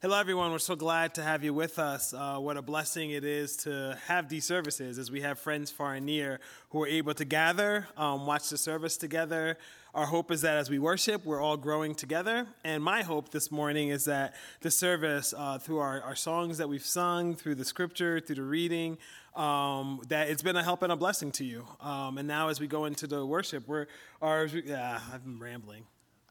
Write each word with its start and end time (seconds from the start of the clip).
Hello, 0.00 0.16
everyone. 0.16 0.52
We're 0.52 0.60
so 0.60 0.76
glad 0.76 1.14
to 1.14 1.24
have 1.24 1.42
you 1.42 1.52
with 1.52 1.80
us. 1.80 2.14
Uh, 2.14 2.36
what 2.36 2.56
a 2.56 2.62
blessing 2.62 3.10
it 3.10 3.24
is 3.24 3.56
to 3.56 3.98
have 4.06 4.28
these 4.28 4.44
services 4.44 4.96
as 4.96 5.10
we 5.10 5.22
have 5.22 5.40
friends 5.40 5.72
far 5.72 5.94
and 5.94 6.06
near 6.06 6.38
who 6.70 6.84
are 6.84 6.86
able 6.86 7.14
to 7.14 7.24
gather, 7.24 7.88
um, 7.96 8.24
watch 8.24 8.48
the 8.48 8.58
service 8.58 8.96
together. 8.96 9.58
Our 9.96 10.06
hope 10.06 10.30
is 10.30 10.42
that 10.42 10.56
as 10.56 10.70
we 10.70 10.78
worship, 10.78 11.26
we're 11.26 11.42
all 11.42 11.56
growing 11.56 11.96
together. 11.96 12.46
And 12.62 12.80
my 12.80 13.02
hope 13.02 13.32
this 13.32 13.50
morning 13.50 13.88
is 13.88 14.04
that 14.04 14.36
the 14.60 14.70
service, 14.70 15.34
uh, 15.36 15.58
through 15.58 15.78
our, 15.78 16.00
our 16.02 16.14
songs 16.14 16.58
that 16.58 16.68
we've 16.68 16.86
sung, 16.86 17.34
through 17.34 17.56
the 17.56 17.64
scripture, 17.64 18.20
through 18.20 18.36
the 18.36 18.42
reading, 18.44 18.98
um, 19.34 20.00
that 20.06 20.30
it's 20.30 20.42
been 20.42 20.54
a 20.54 20.62
help 20.62 20.82
and 20.82 20.92
a 20.92 20.96
blessing 20.96 21.32
to 21.32 21.44
you. 21.44 21.66
Um, 21.80 22.18
and 22.18 22.28
now, 22.28 22.50
as 22.50 22.60
we 22.60 22.68
go 22.68 22.84
into 22.84 23.08
the 23.08 23.26
worship, 23.26 23.66
we're, 23.66 23.86
our, 24.22 24.46
yeah, 24.46 25.00
I've 25.12 25.24
been 25.24 25.40
rambling. 25.40 25.82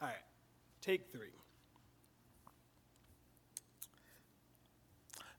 All 0.02 0.08
right, 0.08 0.16
take 0.80 1.12
three. 1.12 1.32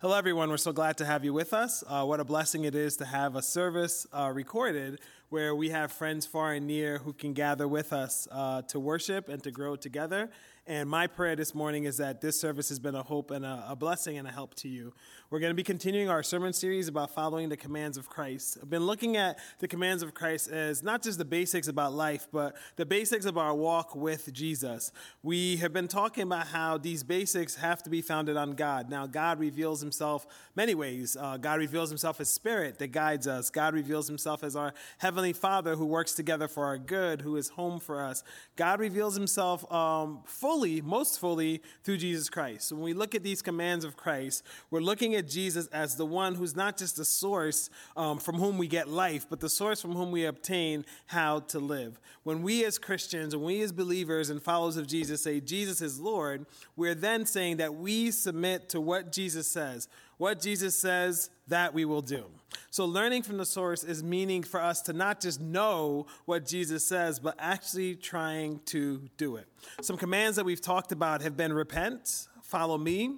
Hello, 0.01 0.17
everyone. 0.17 0.49
We're 0.49 0.59
so 0.59 0.71
glad 0.71 0.97
to 0.99 1.05
have 1.05 1.25
you 1.25 1.33
with 1.33 1.53
us. 1.53 1.83
Uh, 1.85 2.05
what 2.05 2.21
a 2.21 2.25
blessing 2.25 2.63
it 2.63 2.77
is 2.77 2.97
to 2.99 3.05
have 3.05 3.35
a 3.35 3.43
service 3.43 4.07
uh, 4.13 4.31
recorded 4.33 5.01
where 5.29 5.57
we 5.57 5.71
have 5.71 5.91
friends 5.91 6.25
far 6.25 6.53
and 6.53 6.69
near 6.69 6.99
who 6.99 7.13
can 7.13 7.33
gather 7.33 7.67
with 7.67 7.93
us 7.93 8.29
uh, 8.31 8.63
to 8.69 8.79
worship 8.79 9.29
and 9.29 9.43
to 9.43 9.51
grow 9.51 9.75
together. 9.75 10.31
And 10.69 10.87
my 10.87 11.07
prayer 11.07 11.35
this 11.35 11.55
morning 11.55 11.85
is 11.85 11.97
that 11.97 12.21
this 12.21 12.39
service 12.39 12.69
has 12.69 12.79
been 12.79 12.95
a 12.95 13.03
hope 13.03 13.31
and 13.31 13.43
a, 13.43 13.65
a 13.71 13.75
blessing 13.75 14.19
and 14.19 14.29
a 14.29 14.31
help 14.31 14.55
to 14.57 14.69
you. 14.69 14.93
We're 15.31 15.41
going 15.41 15.51
to 15.51 15.55
be 15.55 15.63
continuing 15.63 16.11
our 16.11 16.23
sermon 16.23 16.53
series 16.53 16.89
about 16.89 17.15
following 17.15 17.49
the 17.49 17.57
commands 17.57 17.97
of 17.97 18.11
Christ. 18.11 18.59
I've 18.61 18.69
been 18.69 18.85
looking 18.85 19.17
at 19.17 19.39
the 19.61 19.69
commands 19.69 20.03
of 20.03 20.13
Christ 20.13 20.51
as 20.51 20.83
not 20.83 21.03
just 21.03 21.17
the 21.17 21.25
basics 21.25 21.69
about 21.69 21.95
life, 21.95 22.29
but 22.31 22.55
the 22.77 22.85
basics 22.85 23.25
of 23.25 23.39
our 23.39 23.55
walk 23.55 23.97
with 23.97 24.31
Jesus. 24.35 24.93
We 25.23 25.57
have 25.57 25.73
been 25.73 25.89
talking 25.89 26.25
about 26.25 26.49
how 26.49 26.77
these 26.77 27.03
basics 27.03 27.55
have 27.57 27.83
to 27.85 27.91
be 27.91 28.03
founded 28.03 28.37
on 28.37 28.53
God. 28.53 28.91
Now, 28.91 29.07
God 29.07 29.39
reveals 29.39 29.81
himself 29.81 30.27
many 30.55 30.75
ways. 30.75 31.17
Uh, 31.19 31.39
God 31.39 31.61
reveals 31.61 31.89
himself 31.89 32.21
as 32.21 32.29
spirit 32.29 32.79
that 32.79 32.89
guides 32.89 33.27
us. 33.27 33.49
God 33.49 33.73
reveals 33.73 34.07
himself 34.07 34.45
as 34.45 34.55
our 34.55 34.75
heavenly 34.99 35.33
Father 35.33 35.77
who 35.77 35.87
works 35.87 36.13
together 36.13 36.47
for 36.47 36.67
our 36.67 36.77
good, 36.77 37.23
who 37.23 37.37
is 37.37 37.49
home 37.49 37.81
for 37.81 38.03
us. 38.03 38.23
God 38.57 38.81
reveals 38.81 39.15
himself 39.15 39.71
um, 39.73 40.21
fully 40.27 40.58
fully, 40.59 40.81
most 40.81 41.21
fully, 41.21 41.63
through 41.85 41.97
Jesus 41.97 42.29
Christ. 42.29 42.73
When 42.73 42.83
we 42.83 42.93
look 42.93 43.15
at 43.15 43.23
these 43.23 43.43
commands 43.43 43.85
of 43.85 43.97
Christ, 43.97 44.43
we're 44.73 44.81
looking 44.81 45.15
at 45.15 45.29
Jesus 45.29 45.69
as 45.69 45.95
the 45.95 46.05
one 46.05 46.35
who's 46.35 46.57
not 46.57 46.77
just 46.77 46.97
the 46.97 47.05
source 47.05 47.71
um, 47.97 48.19
from 48.19 48.35
whom 48.35 48.59
we 48.59 48.67
get 48.67 48.89
life, 48.89 49.25
but 49.31 49.39
the 49.39 49.49
source 49.49 49.81
from 49.81 49.93
whom 49.93 50.11
we 50.11 50.25
obtain 50.25 50.85
how 51.07 51.39
to 51.41 51.61
live. 51.61 52.01
When 52.25 52.43
we 52.43 52.65
as 52.65 52.77
Christians, 52.77 53.37
when 53.37 53.45
we 53.45 53.61
as 53.63 53.71
believers 53.71 54.31
and 54.31 54.43
followers 54.43 54.77
of 54.77 54.89
Jesus 54.89 55.23
say 55.23 55.39
Jesus 55.39 55.81
is 55.81 56.01
Lord, 56.01 56.45
we're 56.75 56.97
then 56.97 57.25
saying 57.25 57.59
that 57.59 57.77
we 57.77 58.11
submit 58.11 58.69
to 58.71 58.81
what 58.81 59.13
Jesus 59.13 59.47
says. 59.47 59.87
What 60.17 60.41
Jesus 60.41 60.77
says, 60.77 61.31
that 61.47 61.73
we 61.73 61.85
will 61.85 62.03
do. 62.03 62.25
So, 62.71 62.85
learning 62.85 63.23
from 63.23 63.37
the 63.37 63.47
source 63.47 63.85
is 63.85 64.03
meaning 64.03 64.43
for 64.43 64.61
us 64.61 64.83
to 64.83 64.93
not 64.93 65.21
just 65.21 65.41
know 65.41 66.07
what 66.25 66.47
Jesus 66.47 66.85
says, 66.87 67.19
but 67.19 67.35
actually 67.39 67.95
trying 67.95 68.61
to 68.67 69.03
do 69.17 69.37
it. 69.37 69.47
Some 69.81 69.97
commands 69.97 70.37
that 70.37 70.45
we've 70.45 70.61
talked 70.61 70.93
about 70.93 71.23
have 71.23 71.37
been 71.37 71.53
repent, 71.53 72.29
follow 72.43 72.79
me, 72.79 73.17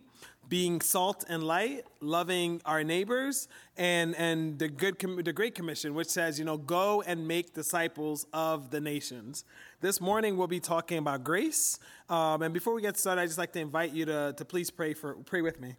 being 0.51 0.81
salt 0.81 1.25
and 1.29 1.45
light, 1.45 1.85
loving 2.01 2.61
our 2.67 2.83
neighbors, 2.83 3.47
and, 3.77 4.17
and 4.17 4.59
the, 4.59 4.69
good, 4.69 4.99
the 5.25 5.33
Great 5.33 5.55
Commission, 5.55 5.95
which 5.95 6.09
says, 6.09 6.39
you 6.41 6.45
know, 6.45 6.59
go 6.59 7.03
and 7.03 7.27
make 7.27 7.55
disciples 7.55 8.27
of 8.33 8.71
the 8.71 8.81
nations. 8.81 9.45
This 9.81 10.01
morning 10.01 10.37
we'll 10.37 10.49
be 10.49 10.61
talking 10.61 10.99
about 10.99 11.23
grace. 11.23 11.79
Um, 12.09 12.43
and 12.43 12.53
before 12.53 12.75
we 12.75 12.83
get 12.83 12.99
started, 12.99 13.23
I'd 13.23 13.27
just 13.27 13.39
like 13.39 13.53
to 13.53 13.61
invite 13.61 13.93
you 13.93 14.05
to, 14.07 14.35
to 14.37 14.45
please 14.45 14.71
pray, 14.71 14.93
for, 14.93 15.15
pray 15.15 15.41
with 15.41 15.61
me. 15.61 15.77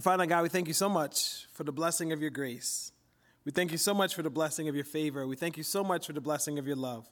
Father 0.00 0.24
God, 0.24 0.42
we 0.42 0.48
thank 0.48 0.68
you 0.68 0.74
so 0.74 0.88
much 0.88 1.46
for 1.52 1.64
the 1.64 1.72
blessing 1.72 2.12
of 2.12 2.22
your 2.22 2.30
grace. 2.30 2.92
We 3.44 3.52
thank 3.52 3.72
you 3.72 3.78
so 3.78 3.92
much 3.92 4.14
for 4.14 4.22
the 4.22 4.30
blessing 4.30 4.66
of 4.68 4.74
your 4.74 4.86
favor. 4.86 5.26
We 5.26 5.36
thank 5.36 5.58
you 5.58 5.62
so 5.62 5.84
much 5.84 6.06
for 6.06 6.14
the 6.14 6.20
blessing 6.20 6.58
of 6.58 6.66
your 6.66 6.76
love. 6.76 7.06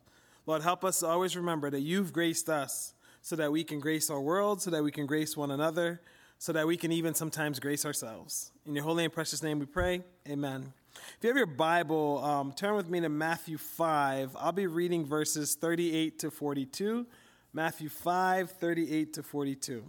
Lord, 0.46 0.62
help 0.62 0.82
us 0.82 1.02
always 1.02 1.36
remember 1.36 1.68
that 1.68 1.80
you've 1.80 2.12
graced 2.12 2.48
us 2.48 2.94
so 3.20 3.36
that 3.36 3.52
we 3.52 3.64
can 3.64 3.80
grace 3.80 4.08
our 4.08 4.20
world, 4.20 4.62
so 4.62 4.70
that 4.70 4.82
we 4.82 4.90
can 4.90 5.04
grace 5.04 5.36
one 5.36 5.50
another, 5.50 6.00
so 6.38 6.54
that 6.54 6.66
we 6.66 6.78
can 6.78 6.90
even 6.90 7.14
sometimes 7.14 7.60
grace 7.60 7.84
ourselves. 7.84 8.50
In 8.64 8.74
your 8.74 8.84
holy 8.84 9.04
and 9.04 9.12
precious 9.12 9.42
name 9.42 9.58
we 9.58 9.66
pray. 9.66 10.02
Amen. 10.26 10.72
If 11.18 11.18
you 11.22 11.28
have 11.28 11.36
your 11.36 11.46
Bible, 11.46 12.24
um, 12.24 12.52
turn 12.52 12.76
with 12.76 12.88
me 12.88 13.00
to 13.00 13.10
Matthew 13.10 13.58
5. 13.58 14.36
I'll 14.38 14.52
be 14.52 14.66
reading 14.66 15.04
verses 15.04 15.54
38 15.54 16.18
to 16.20 16.30
42. 16.30 17.06
Matthew 17.52 17.90
5, 17.90 18.52
38 18.52 19.12
to 19.12 19.22
42. 19.22 19.84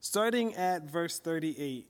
Starting 0.00 0.54
at 0.56 0.82
verse 0.90 1.20
38. 1.20 1.86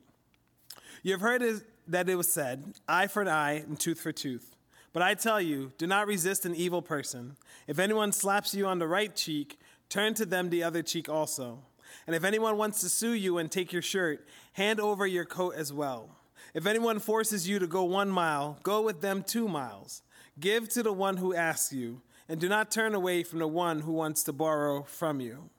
You 1.04 1.12
have 1.12 1.20
heard 1.20 1.62
that 1.88 2.09
it 2.09 2.15
was 2.15 2.32
said, 2.32 2.65
eye 2.88 3.09
for 3.09 3.20
an 3.20 3.28
eye 3.28 3.56
and 3.56 3.78
tooth 3.78 4.00
for 4.00 4.10
tooth. 4.10 4.56
But 4.94 5.03
I 5.03 5.12
tell 5.12 5.38
you, 5.38 5.70
do 5.76 5.87
not 5.87 6.06
resist 6.06 6.47
an 6.47 6.54
evil 6.54 6.81
person. 6.81 7.37
If 7.69 7.78
anyone 7.78 8.10
slaps 8.10 8.54
you 8.54 8.66
on 8.66 8.78
the 8.78 8.88
right 8.88 9.15
cheek, 9.15 9.60
turn 9.91 10.15
to 10.15 10.25
them 10.25 10.48
the 10.48 10.62
other 10.62 10.82
cheek 10.82 11.10
also. 11.10 11.59
And 12.06 12.16
if 12.16 12.25
anyone 12.25 12.56
wants 12.56 12.81
to 12.81 12.88
sue 12.88 13.12
you 13.12 13.37
and 13.37 13.53
take 13.53 13.70
your 13.70 13.82
shirt, 13.82 14.26
hand 14.54 14.81
over 14.81 15.06
your 15.06 15.26
coat 15.26 15.56
as 15.56 15.75
well. 15.75 16.09
If 16.54 16.65
anyone 16.65 17.00
forces 17.00 17.47
you 17.47 17.59
to 17.59 17.66
go 17.66 17.84
one 17.84 18.09
mile, 18.09 18.59
go 18.62 18.81
with 18.81 19.03
them 19.03 19.22
two 19.22 19.47
miles. 19.47 20.00
Give 20.41 20.71
to 20.71 20.82
the 20.82 20.92
one 20.92 21.19
who 21.19 21.34
asks 21.34 21.71
you, 21.71 22.00
and 22.31 22.41
do 22.41 22.48
not 22.48 22.71
turn 22.71 22.94
away 22.94 23.25
from 23.25 23.41
the 23.41 23.47
one 23.47 23.81
who 23.81 23.92
wants 23.92 24.22
to 24.22 24.32
borrow 24.32 24.84
from 24.84 25.21
you. 25.21 25.50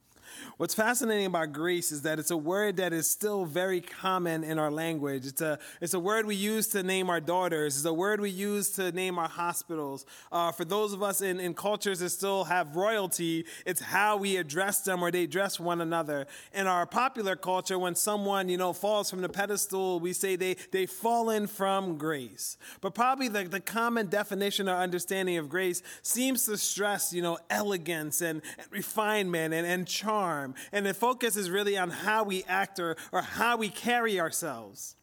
What's 0.57 0.73
fascinating 0.73 1.25
about 1.25 1.51
grace 1.51 1.91
is 1.91 2.03
that 2.03 2.17
it's 2.17 2.31
a 2.31 2.37
word 2.37 2.77
that 2.77 2.93
is 2.93 3.09
still 3.09 3.45
very 3.45 3.81
common 3.81 4.43
in 4.43 4.57
our 4.57 4.71
language. 4.71 5.25
It's 5.25 5.41
a, 5.41 5.59
it's 5.81 5.93
a 5.93 5.99
word 5.99 6.25
we 6.25 6.35
use 6.35 6.67
to 6.69 6.83
name 6.83 7.09
our 7.09 7.19
daughters. 7.19 7.75
It's 7.75 7.85
a 7.85 7.93
word 7.93 8.21
we 8.21 8.29
use 8.29 8.69
to 8.71 8.91
name 8.91 9.19
our 9.19 9.27
hospitals. 9.27 10.05
Uh, 10.31 10.51
for 10.51 10.63
those 10.63 10.93
of 10.93 11.03
us 11.03 11.21
in, 11.21 11.39
in 11.39 11.53
cultures 11.53 11.99
that 11.99 12.09
still 12.09 12.45
have 12.45 12.75
royalty, 12.75 13.45
it's 13.65 13.81
how 13.81 14.17
we 14.17 14.37
address 14.37 14.81
them 14.81 15.03
or 15.03 15.11
they 15.11 15.23
address 15.23 15.59
one 15.59 15.81
another. 15.81 16.27
In 16.53 16.67
our 16.67 16.85
popular 16.85 17.35
culture, 17.35 17.77
when 17.77 17.95
someone, 17.95 18.49
you 18.49 18.57
know, 18.57 18.73
falls 18.73 19.09
from 19.09 19.21
the 19.21 19.29
pedestal, 19.29 19.99
we 19.99 20.13
say 20.13 20.35
they, 20.35 20.55
they've 20.71 20.89
fallen 20.89 21.47
from 21.47 21.97
grace. 21.97 22.57
But 22.81 22.95
probably 22.95 23.27
the, 23.27 23.43
the 23.43 23.59
common 23.59 24.07
definition 24.07 24.69
or 24.69 24.75
understanding 24.75 25.37
of 25.37 25.49
grace 25.49 25.81
seems 26.01 26.45
to 26.45 26.57
stress, 26.57 27.11
you 27.13 27.21
know, 27.21 27.37
elegance 27.49 28.21
and, 28.21 28.41
and 28.57 28.67
refinement 28.71 29.53
and, 29.53 29.67
and 29.67 29.87
charm 29.87 30.24
harm. 30.25 30.55
And 30.71 30.85
the 30.85 30.93
focus 30.93 31.35
is 31.35 31.49
really 31.49 31.77
on 31.77 31.91
how 31.91 32.23
we 32.23 32.43
act 32.47 32.79
or, 32.79 32.97
or 33.11 33.21
how 33.21 33.57
we 33.57 33.69
carry 33.69 34.19
ourselves. 34.19 34.95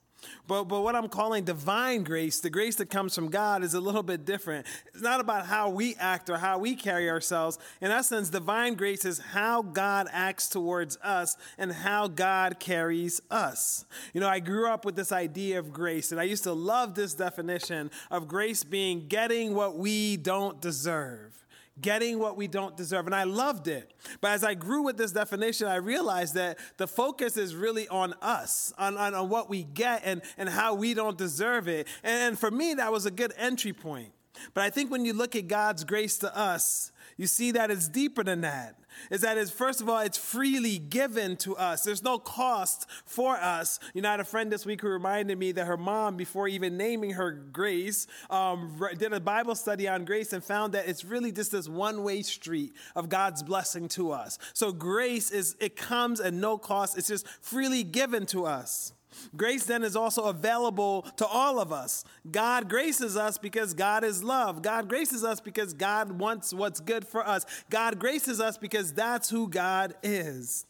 But, 0.47 0.65
but 0.65 0.83
what 0.83 0.94
I'm 0.94 1.09
calling 1.09 1.44
divine 1.44 2.05
grace, 2.05 2.38
the 2.41 2.50
grace 2.50 2.77
that 2.77 2.91
comes 2.91 3.15
from 3.15 3.28
God, 3.28 3.65
is 3.65 3.75
a 3.75 3.81
little 3.81 4.03
bit 4.03 4.25
different. 4.25 4.66
It's 4.94 5.03
not 5.03 5.21
about 5.21 5.47
how 5.47 5.71
we 5.71 5.97
act 5.97 6.31
or 6.31 6.38
how 6.38 6.59
we 6.59 6.77
carry 6.77 7.10
ourselves. 7.10 7.59
In 7.81 7.91
essence, 7.91 8.31
divine 8.31 8.75
grace 8.75 9.05
is 9.05 9.19
how 9.19 9.62
God 9.62 10.06
acts 10.12 10.49
towards 10.49 10.97
us 11.03 11.37
and 11.59 11.72
how 11.72 12.06
God 12.06 12.60
carries 12.60 13.21
us. 13.31 13.84
You 14.15 14.21
know, 14.21 14.28
I 14.28 14.39
grew 14.39 14.69
up 14.69 14.84
with 14.84 14.94
this 14.94 15.10
idea 15.10 15.59
of 15.59 15.72
grace, 15.72 16.12
and 16.12 16.21
I 16.21 16.25
used 16.25 16.44
to 16.44 16.53
love 16.53 16.94
this 16.94 17.15
definition 17.15 17.91
of 18.10 18.28
grace 18.28 18.62
being 18.62 19.09
getting 19.09 19.54
what 19.54 19.77
we 19.77 20.16
don't 20.16 20.60
deserve 20.60 21.41
getting 21.81 22.19
what 22.19 22.37
we 22.37 22.47
don't 22.47 22.77
deserve. 22.77 23.06
And 23.06 23.15
I 23.15 23.25
loved 23.25 23.66
it. 23.69 23.93
But 24.21 24.33
as 24.33 24.44
I 24.44 24.55
grew 24.55 24.83
with 24.83 24.97
this 24.97 25.12
definition, 25.12 25.69
I 25.69 25.77
realized 25.77 26.34
that 26.34 26.59
the 26.77 26.87
focus 26.87 27.37
is 27.37 27.55
really 27.55 27.88
on 27.88 28.15
us, 28.21 28.72
on, 28.78 28.97
on, 28.97 29.15
on 29.15 29.28
what 29.28 29.49
we 29.49 29.65
get 29.65 30.03
and, 30.05 30.22
and 30.37 30.49
how 30.49 30.75
we 30.75 30.94
don't 30.94 31.16
deserve 31.16 31.69
it. 31.69 31.88
And 32.03 32.38
for 32.38 32.50
me, 32.50 32.75
that 32.75 32.93
was 32.93 33.06
a 33.06 33.10
good 33.10 33.33
entry 33.37 33.72
point. 33.72 34.12
But 34.55 34.65
I 34.65 34.71
think 34.71 34.91
when 34.91 35.05
you 35.05 35.12
look 35.12 35.37
at 35.37 35.49
God's 35.49 35.84
grace 35.84 36.19
to 36.19 36.37
us, 36.37 36.91
you 37.16 37.26
see 37.26 37.52
that 37.52 37.70
it's 37.70 37.88
deeper 37.88 38.24
than 38.24 38.42
that 38.42 38.76
is 39.10 39.22
that 39.22 39.38
is 39.38 39.50
first 39.50 39.80
of 39.80 39.88
all 39.88 40.00
it's 40.00 40.18
freely 40.18 40.78
given 40.78 41.36
to 41.36 41.56
us. 41.56 41.84
There's 41.84 42.03
no 42.03 42.18
cost 42.18 42.86
for 43.04 43.36
us. 43.36 43.78
You 43.94 44.03
know 44.03 44.09
i 44.09 44.12
had 44.12 44.20
a 44.20 44.24
friend 44.24 44.50
this 44.50 44.66
week 44.66 44.80
who 44.80 44.88
reminded 44.88 45.38
me 45.38 45.53
that 45.53 45.66
her 45.66 45.76
mom 45.76 46.16
before 46.16 46.48
even 46.48 46.76
naming 46.76 47.12
her 47.12 47.30
grace 47.30 48.06
um, 48.30 48.78
did 48.98 49.12
a 49.12 49.20
bible 49.20 49.54
study 49.54 49.88
on 49.88 50.04
grace 50.04 50.32
and 50.32 50.42
found 50.42 50.74
that 50.74 50.88
it's 50.88 51.04
really 51.04 51.32
just 51.32 51.53
this 51.53 51.68
one-way 51.68 52.22
street 52.22 52.74
of 52.94 53.09
god's 53.09 53.42
blessing 53.42 53.88
to 53.88 54.12
us. 54.12 54.38
So 54.54 54.72
grace 54.72 55.30
is 55.30 55.56
it 55.60 55.76
comes 55.76 56.20
at 56.20 56.34
no 56.34 56.58
cost. 56.58 56.98
It's 56.98 57.08
just 57.08 57.26
freely 57.41 57.82
given 57.84 58.26
to 58.26 58.47
us 58.47 58.92
Grace 59.36 59.64
then 59.64 59.82
is 59.82 59.97
also 59.97 60.24
available 60.24 61.03
to 61.16 61.26
all 61.26 61.60
of 61.60 61.72
us. 61.72 62.04
God 62.30 62.68
graces 62.68 63.16
us 63.16 63.38
because 63.38 63.74
God 63.74 64.04
is 64.04 64.22
love. 64.22 64.62
God 64.62 64.88
graces 64.88 65.24
us 65.24 65.41
because 65.41 65.74
God 65.74 66.12
wants 66.12 66.53
what's 66.53 66.80
good 66.80 67.06
for 67.06 67.26
us. 67.26 67.47
God 67.70 67.98
graces 67.98 68.41
us 68.41 68.59
because 68.59 68.92
that's 68.92 69.30
who 69.30 69.48
God 69.48 69.94
is. 70.03 70.66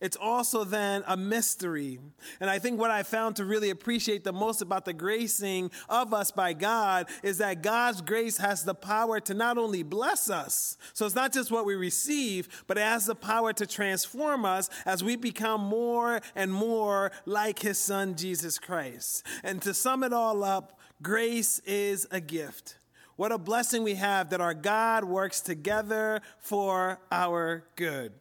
It's 0.00 0.16
also 0.16 0.64
then 0.64 1.02
a 1.06 1.16
mystery. 1.16 1.98
And 2.40 2.50
I 2.50 2.58
think 2.58 2.78
what 2.78 2.90
I 2.90 3.02
found 3.02 3.36
to 3.36 3.44
really 3.44 3.70
appreciate 3.70 4.24
the 4.24 4.32
most 4.32 4.62
about 4.62 4.84
the 4.84 4.92
gracing 4.92 5.70
of 5.88 6.12
us 6.12 6.30
by 6.30 6.52
God 6.52 7.08
is 7.22 7.38
that 7.38 7.62
God's 7.62 8.00
grace 8.00 8.38
has 8.38 8.64
the 8.64 8.74
power 8.74 9.20
to 9.20 9.34
not 9.34 9.58
only 9.58 9.82
bless 9.82 10.30
us, 10.30 10.76
so 10.92 11.06
it's 11.06 11.14
not 11.14 11.32
just 11.32 11.50
what 11.50 11.66
we 11.66 11.74
receive, 11.74 12.64
but 12.66 12.78
it 12.78 12.82
has 12.82 13.06
the 13.06 13.14
power 13.14 13.52
to 13.54 13.66
transform 13.66 14.44
us 14.44 14.68
as 14.84 15.02
we 15.02 15.16
become 15.16 15.60
more 15.60 16.20
and 16.34 16.52
more 16.52 17.12
like 17.24 17.60
His 17.60 17.78
Son, 17.78 18.14
Jesus 18.16 18.58
Christ. 18.58 19.24
And 19.42 19.60
to 19.62 19.74
sum 19.74 20.02
it 20.02 20.12
all 20.12 20.44
up, 20.44 20.78
grace 21.02 21.58
is 21.60 22.06
a 22.10 22.20
gift. 22.20 22.78
What 23.16 23.32
a 23.32 23.38
blessing 23.38 23.82
we 23.82 23.94
have 23.94 24.30
that 24.30 24.42
our 24.42 24.54
God 24.54 25.04
works 25.04 25.40
together 25.40 26.20
for 26.38 27.00
our 27.10 27.64
good. 27.74 28.12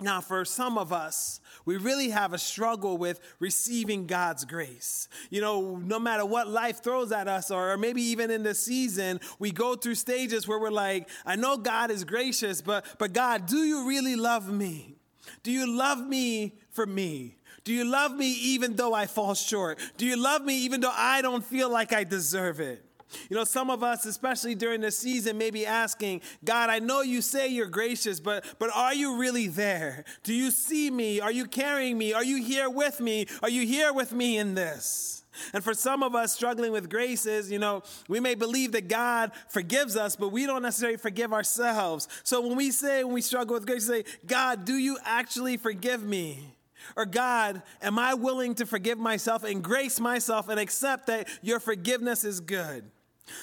Now, 0.00 0.20
for 0.20 0.44
some 0.44 0.76
of 0.76 0.92
us, 0.92 1.40
we 1.64 1.76
really 1.76 2.10
have 2.10 2.32
a 2.32 2.38
struggle 2.38 2.98
with 2.98 3.20
receiving 3.38 4.06
God's 4.06 4.44
grace. 4.44 5.08
You 5.30 5.40
know, 5.40 5.76
no 5.76 6.00
matter 6.00 6.26
what 6.26 6.48
life 6.48 6.82
throws 6.82 7.12
at 7.12 7.28
us, 7.28 7.50
or 7.50 7.76
maybe 7.76 8.02
even 8.02 8.30
in 8.30 8.42
the 8.42 8.54
season, 8.54 9.20
we 9.38 9.52
go 9.52 9.76
through 9.76 9.94
stages 9.94 10.48
where 10.48 10.58
we're 10.58 10.70
like, 10.70 11.08
I 11.24 11.36
know 11.36 11.56
God 11.56 11.92
is 11.92 12.02
gracious, 12.02 12.60
but, 12.60 12.84
but 12.98 13.12
God, 13.12 13.46
do 13.46 13.58
you 13.58 13.86
really 13.86 14.16
love 14.16 14.52
me? 14.52 14.96
Do 15.42 15.52
you 15.52 15.76
love 15.76 16.04
me 16.04 16.58
for 16.70 16.86
me? 16.86 17.38
Do 17.62 17.72
you 17.72 17.84
love 17.84 18.14
me 18.14 18.30
even 18.30 18.76
though 18.76 18.92
I 18.92 19.06
fall 19.06 19.34
short? 19.34 19.78
Do 19.96 20.06
you 20.06 20.20
love 20.20 20.44
me 20.44 20.64
even 20.64 20.80
though 20.80 20.92
I 20.94 21.22
don't 21.22 21.44
feel 21.44 21.70
like 21.70 21.92
I 21.92 22.04
deserve 22.04 22.60
it? 22.60 22.83
You 23.28 23.36
know, 23.36 23.44
some 23.44 23.70
of 23.70 23.82
us, 23.82 24.06
especially 24.06 24.54
during 24.54 24.80
this 24.80 24.98
season, 24.98 25.38
may 25.38 25.50
be 25.50 25.66
asking, 25.66 26.22
God, 26.44 26.70
I 26.70 26.78
know 26.78 27.02
you 27.02 27.22
say 27.22 27.48
you're 27.48 27.66
gracious, 27.66 28.20
but, 28.20 28.44
but 28.58 28.70
are 28.74 28.94
you 28.94 29.18
really 29.18 29.46
there? 29.46 30.04
Do 30.22 30.34
you 30.34 30.50
see 30.50 30.90
me? 30.90 31.20
Are 31.20 31.32
you 31.32 31.46
carrying 31.46 31.96
me? 31.96 32.12
Are 32.12 32.24
you 32.24 32.42
here 32.42 32.68
with 32.68 33.00
me? 33.00 33.26
Are 33.42 33.50
you 33.50 33.66
here 33.66 33.92
with 33.92 34.12
me 34.12 34.38
in 34.38 34.54
this? 34.54 35.24
And 35.52 35.64
for 35.64 35.74
some 35.74 36.02
of 36.02 36.14
us 36.14 36.32
struggling 36.32 36.72
with 36.72 36.88
grace 36.88 37.26
is, 37.26 37.50
you 37.50 37.58
know, 37.58 37.82
we 38.08 38.20
may 38.20 38.34
believe 38.34 38.72
that 38.72 38.88
God 38.88 39.32
forgives 39.48 39.96
us, 39.96 40.16
but 40.16 40.28
we 40.28 40.46
don't 40.46 40.62
necessarily 40.62 40.96
forgive 40.96 41.32
ourselves. 41.32 42.08
So 42.22 42.40
when 42.40 42.56
we 42.56 42.70
say, 42.70 43.04
when 43.04 43.14
we 43.14 43.20
struggle 43.20 43.54
with 43.54 43.66
grace, 43.66 43.88
we 43.88 44.02
say, 44.02 44.10
God, 44.26 44.64
do 44.64 44.74
you 44.74 44.96
actually 45.04 45.56
forgive 45.56 46.02
me? 46.04 46.54
Or 46.96 47.06
God, 47.06 47.62
am 47.82 47.98
I 47.98 48.14
willing 48.14 48.54
to 48.56 48.66
forgive 48.66 48.98
myself 48.98 49.42
and 49.42 49.62
grace 49.62 49.98
myself 49.98 50.48
and 50.48 50.60
accept 50.60 51.06
that 51.06 51.28
your 51.42 51.58
forgiveness 51.58 52.24
is 52.24 52.40
good? 52.40 52.84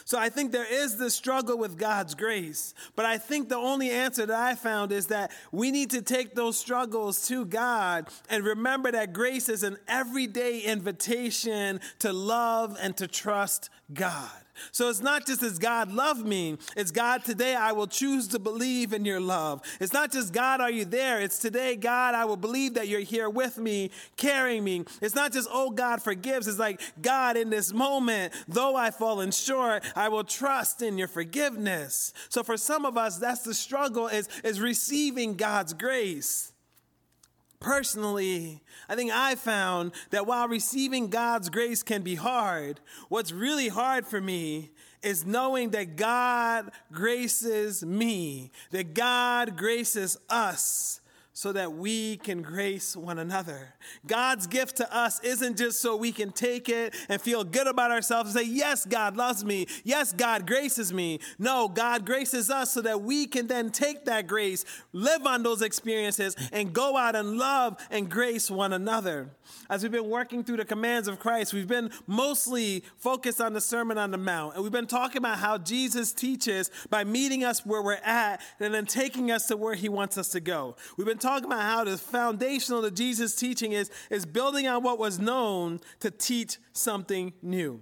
So 0.05 0.19
I 0.19 0.29
think 0.29 0.51
there 0.51 0.71
is 0.71 0.97
this 0.97 1.15
struggle 1.15 1.57
with 1.57 1.77
God's 1.77 2.15
grace, 2.15 2.73
but 2.95 3.05
I 3.05 3.17
think 3.17 3.49
the 3.49 3.57
only 3.57 3.89
answer 3.89 4.25
that 4.25 4.39
I 4.39 4.55
found 4.55 4.91
is 4.91 5.07
that 5.07 5.31
we 5.51 5.71
need 5.71 5.89
to 5.91 6.01
take 6.01 6.35
those 6.35 6.57
struggles 6.57 7.27
to 7.27 7.45
God 7.45 8.07
and 8.29 8.43
remember 8.43 8.91
that 8.91 9.13
grace 9.13 9.49
is 9.49 9.63
an 9.63 9.77
everyday 9.87 10.59
invitation 10.59 11.79
to 11.99 12.13
love 12.13 12.77
and 12.79 12.95
to 12.97 13.07
trust 13.07 13.69
God. 13.93 14.40
So 14.71 14.89
it's 14.89 15.01
not 15.01 15.25
just 15.25 15.43
as 15.43 15.59
God 15.59 15.91
loved 15.91 16.25
me, 16.25 16.57
it's 16.75 16.91
God, 16.91 17.23
today 17.23 17.55
I 17.55 17.71
will 17.71 17.87
choose 17.87 18.27
to 18.29 18.39
believe 18.39 18.93
in 18.93 19.05
your 19.05 19.19
love. 19.19 19.61
It's 19.79 19.93
not 19.93 20.11
just 20.11 20.33
God, 20.33 20.61
are 20.61 20.71
you 20.71 20.85
there? 20.85 21.21
It's 21.21 21.39
today, 21.39 21.75
God, 21.75 22.15
I 22.15 22.25
will 22.25 22.37
believe 22.37 22.75
that 22.75 22.87
you're 22.87 22.99
here 23.01 23.29
with 23.29 23.57
me, 23.57 23.91
carrying 24.17 24.63
me. 24.63 24.85
It's 25.01 25.15
not 25.15 25.33
just, 25.33 25.49
oh, 25.51 25.71
God 25.71 26.01
forgives. 26.01 26.47
It's 26.47 26.59
like, 26.59 26.81
God, 27.01 27.37
in 27.37 27.49
this 27.49 27.73
moment, 27.73 28.33
though 28.47 28.75
I've 28.75 28.95
fallen 28.95 29.31
short, 29.31 29.83
I 29.95 30.09
will 30.09 30.23
trust 30.23 30.81
in 30.81 30.97
your 30.97 31.07
forgiveness. 31.07 32.13
So 32.29 32.43
for 32.43 32.57
some 32.57 32.85
of 32.85 32.97
us, 32.97 33.17
that's 33.17 33.41
the 33.41 33.53
struggle 33.53 34.07
is, 34.07 34.27
is 34.43 34.59
receiving 34.59 35.35
God's 35.35 35.73
grace. 35.73 36.51
Personally, 37.61 38.59
I 38.89 38.95
think 38.95 39.11
I 39.11 39.35
found 39.35 39.91
that 40.09 40.25
while 40.25 40.47
receiving 40.47 41.09
God's 41.09 41.49
grace 41.49 41.83
can 41.83 42.01
be 42.01 42.15
hard, 42.15 42.79
what's 43.07 43.31
really 43.31 43.67
hard 43.67 44.07
for 44.07 44.19
me 44.19 44.71
is 45.03 45.27
knowing 45.27 45.69
that 45.69 45.95
God 45.95 46.71
graces 46.91 47.85
me, 47.85 48.51
that 48.71 48.95
God 48.95 49.57
graces 49.57 50.17
us 50.27 51.00
so 51.33 51.53
that 51.53 51.73
we 51.73 52.17
can 52.17 52.41
grace 52.41 52.95
one 52.95 53.17
another. 53.17 53.73
God's 54.05 54.47
gift 54.47 54.77
to 54.77 54.95
us 54.95 55.19
isn't 55.23 55.57
just 55.57 55.81
so 55.81 55.95
we 55.95 56.11
can 56.11 56.31
take 56.31 56.67
it 56.67 56.93
and 57.07 57.21
feel 57.21 57.43
good 57.43 57.67
about 57.67 57.91
ourselves 57.91 58.35
and 58.35 58.45
say, 58.45 58.51
Yes, 58.51 58.85
God 58.85 59.15
loves 59.15 59.45
me. 59.45 59.67
Yes, 59.83 60.11
God 60.11 60.45
graces 60.45 60.91
me. 60.91 61.19
No, 61.39 61.67
God 61.67 62.05
graces 62.05 62.49
us 62.49 62.73
so 62.73 62.81
that 62.81 63.01
we 63.01 63.27
can 63.27 63.47
then 63.47 63.69
take 63.69 64.05
that 64.05 64.27
grace, 64.27 64.65
live 64.91 65.25
on 65.25 65.43
those 65.43 65.61
experiences, 65.61 66.35
and 66.51 66.73
go 66.73 66.97
out 66.97 67.15
and 67.15 67.37
love 67.37 67.77
and 67.89 68.09
grace 68.09 68.51
one 68.51 68.73
another. 68.73 69.29
As 69.69 69.83
we've 69.83 69.91
been 69.91 70.09
working 70.09 70.43
through 70.43 70.57
the 70.57 70.65
commands 70.65 71.07
of 71.07 71.19
Christ, 71.19 71.53
we've 71.53 71.67
been 71.67 71.91
mostly 72.07 72.83
focused 72.97 73.39
on 73.39 73.53
the 73.53 73.61
Sermon 73.61 73.97
on 73.97 74.11
the 74.11 74.17
Mount. 74.17 74.55
And 74.55 74.63
we've 74.63 74.71
been 74.71 74.87
talking 74.87 75.17
about 75.17 75.39
how 75.39 75.57
Jesus 75.57 76.11
teaches 76.11 76.69
by 76.89 77.03
meeting 77.03 77.43
us 77.43 77.65
where 77.65 77.81
we're 77.81 77.99
at 78.03 78.41
and 78.59 78.73
then 78.73 78.85
taking 78.85 79.31
us 79.31 79.47
to 79.47 79.57
where 79.57 79.75
he 79.75 79.89
wants 79.89 80.17
us 80.17 80.29
to 80.29 80.39
go. 80.39 80.75
We've 80.97 81.07
been 81.07 81.17
talking 81.21 81.45
about 81.45 81.61
how 81.61 81.83
the 81.83 81.97
foundational 81.97 82.83
of 82.83 82.93
Jesus' 82.95 83.35
teaching 83.35 83.71
is, 83.71 83.89
is 84.09 84.25
building 84.25 84.67
on 84.67 84.83
what 84.83 84.99
was 84.99 85.19
known 85.19 85.79
to 85.99 86.11
teach 86.11 86.57
something 86.73 87.33
new 87.41 87.79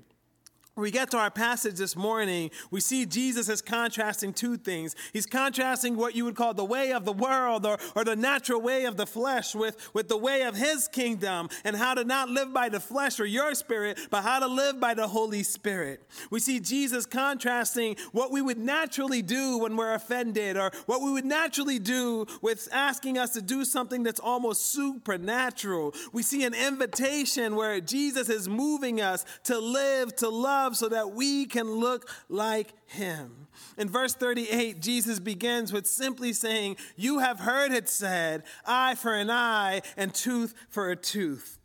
we 0.80 0.92
get 0.92 1.12
to 1.12 1.18
our 1.18 1.32
passage 1.32 1.76
this 1.76 1.96
morning, 1.96 2.52
we 2.72 2.80
see 2.80 3.06
Jesus 3.06 3.50
is 3.50 3.62
contrasting 3.62 4.34
two 4.34 4.58
things. 4.58 4.96
He's 5.14 5.26
contrasting 5.26 5.96
what 5.96 6.16
you 6.16 6.26
would 6.26 6.36
call 6.36 6.54
the 6.54 6.66
way 6.66 6.94
of 6.94 7.06
the 7.06 7.14
world 7.14 7.66
or, 7.66 7.78
or 7.96 8.04
the 8.04 8.16
natural 8.16 8.62
way 8.62 8.86
of 8.86 8.98
the 8.98 9.06
flesh 9.06 9.56
with, 9.56 9.94
with 9.94 10.08
the 10.08 10.18
way 10.18 10.44
of 10.44 10.56
his 10.56 10.88
kingdom 10.88 11.50
and 11.64 11.76
how 11.76 11.94
to 11.94 12.04
not 12.04 12.30
live 12.30 12.54
by 12.54 12.70
the 12.70 12.80
flesh 12.80 13.20
or 13.20 13.26
your 13.26 13.54
spirit, 13.56 14.00
but 14.10 14.24
how 14.24 14.40
to 14.40 14.48
live 14.48 14.80
by 14.80 14.94
the 14.94 15.08
Holy 15.08 15.44
Spirit. 15.44 16.04
We 16.30 16.40
see 16.40 16.60
Jesus 16.60 17.06
contrasting 17.06 17.96
what 18.12 18.32
we 18.32 18.42
would 18.42 18.58
naturally 18.58 19.22
do 19.22 19.60
when 19.60 19.76
we're 19.76 19.94
offended 19.94 20.58
or 20.58 20.72
what 20.86 21.02
we 21.02 21.12
would 21.12 21.26
naturally 21.26 21.80
do 21.80 22.26
with 22.42 22.68
asking 22.72 23.18
us 23.18 23.32
to 23.32 23.42
do 23.42 23.66
something 23.66 24.04
that's 24.04 24.20
almost 24.20 24.68
supernatural. 24.68 25.94
We 26.14 26.24
see 26.24 26.44
an 26.44 26.54
invitation 26.54 27.56
where 27.56 27.80
Jesus 27.82 28.30
is 28.30 28.48
moving 28.48 29.02
us 29.02 29.26
to 29.46 29.60
live, 29.60 30.16
to 30.18 30.30
love, 30.30 30.69
so 30.76 30.90
that 30.90 31.12
we 31.12 31.46
can 31.46 31.70
look 31.70 32.10
like 32.28 32.74
him. 32.88 33.48
In 33.78 33.90
verse 33.90 34.14
38, 34.14 34.82
Jesus 34.82 35.20
begins 35.20 35.72
with 35.72 35.88
simply 35.88 36.34
saying, 36.34 36.78
You 36.96 37.20
have 37.20 37.40
heard 37.40 37.72
it 37.72 37.88
said, 37.90 38.44
eye 38.66 38.96
for 38.96 39.14
an 39.14 39.30
eye 39.30 39.82
and 39.96 40.14
tooth 40.14 40.54
for 40.70 40.90
a 40.90 40.96
tooth. 40.96 41.59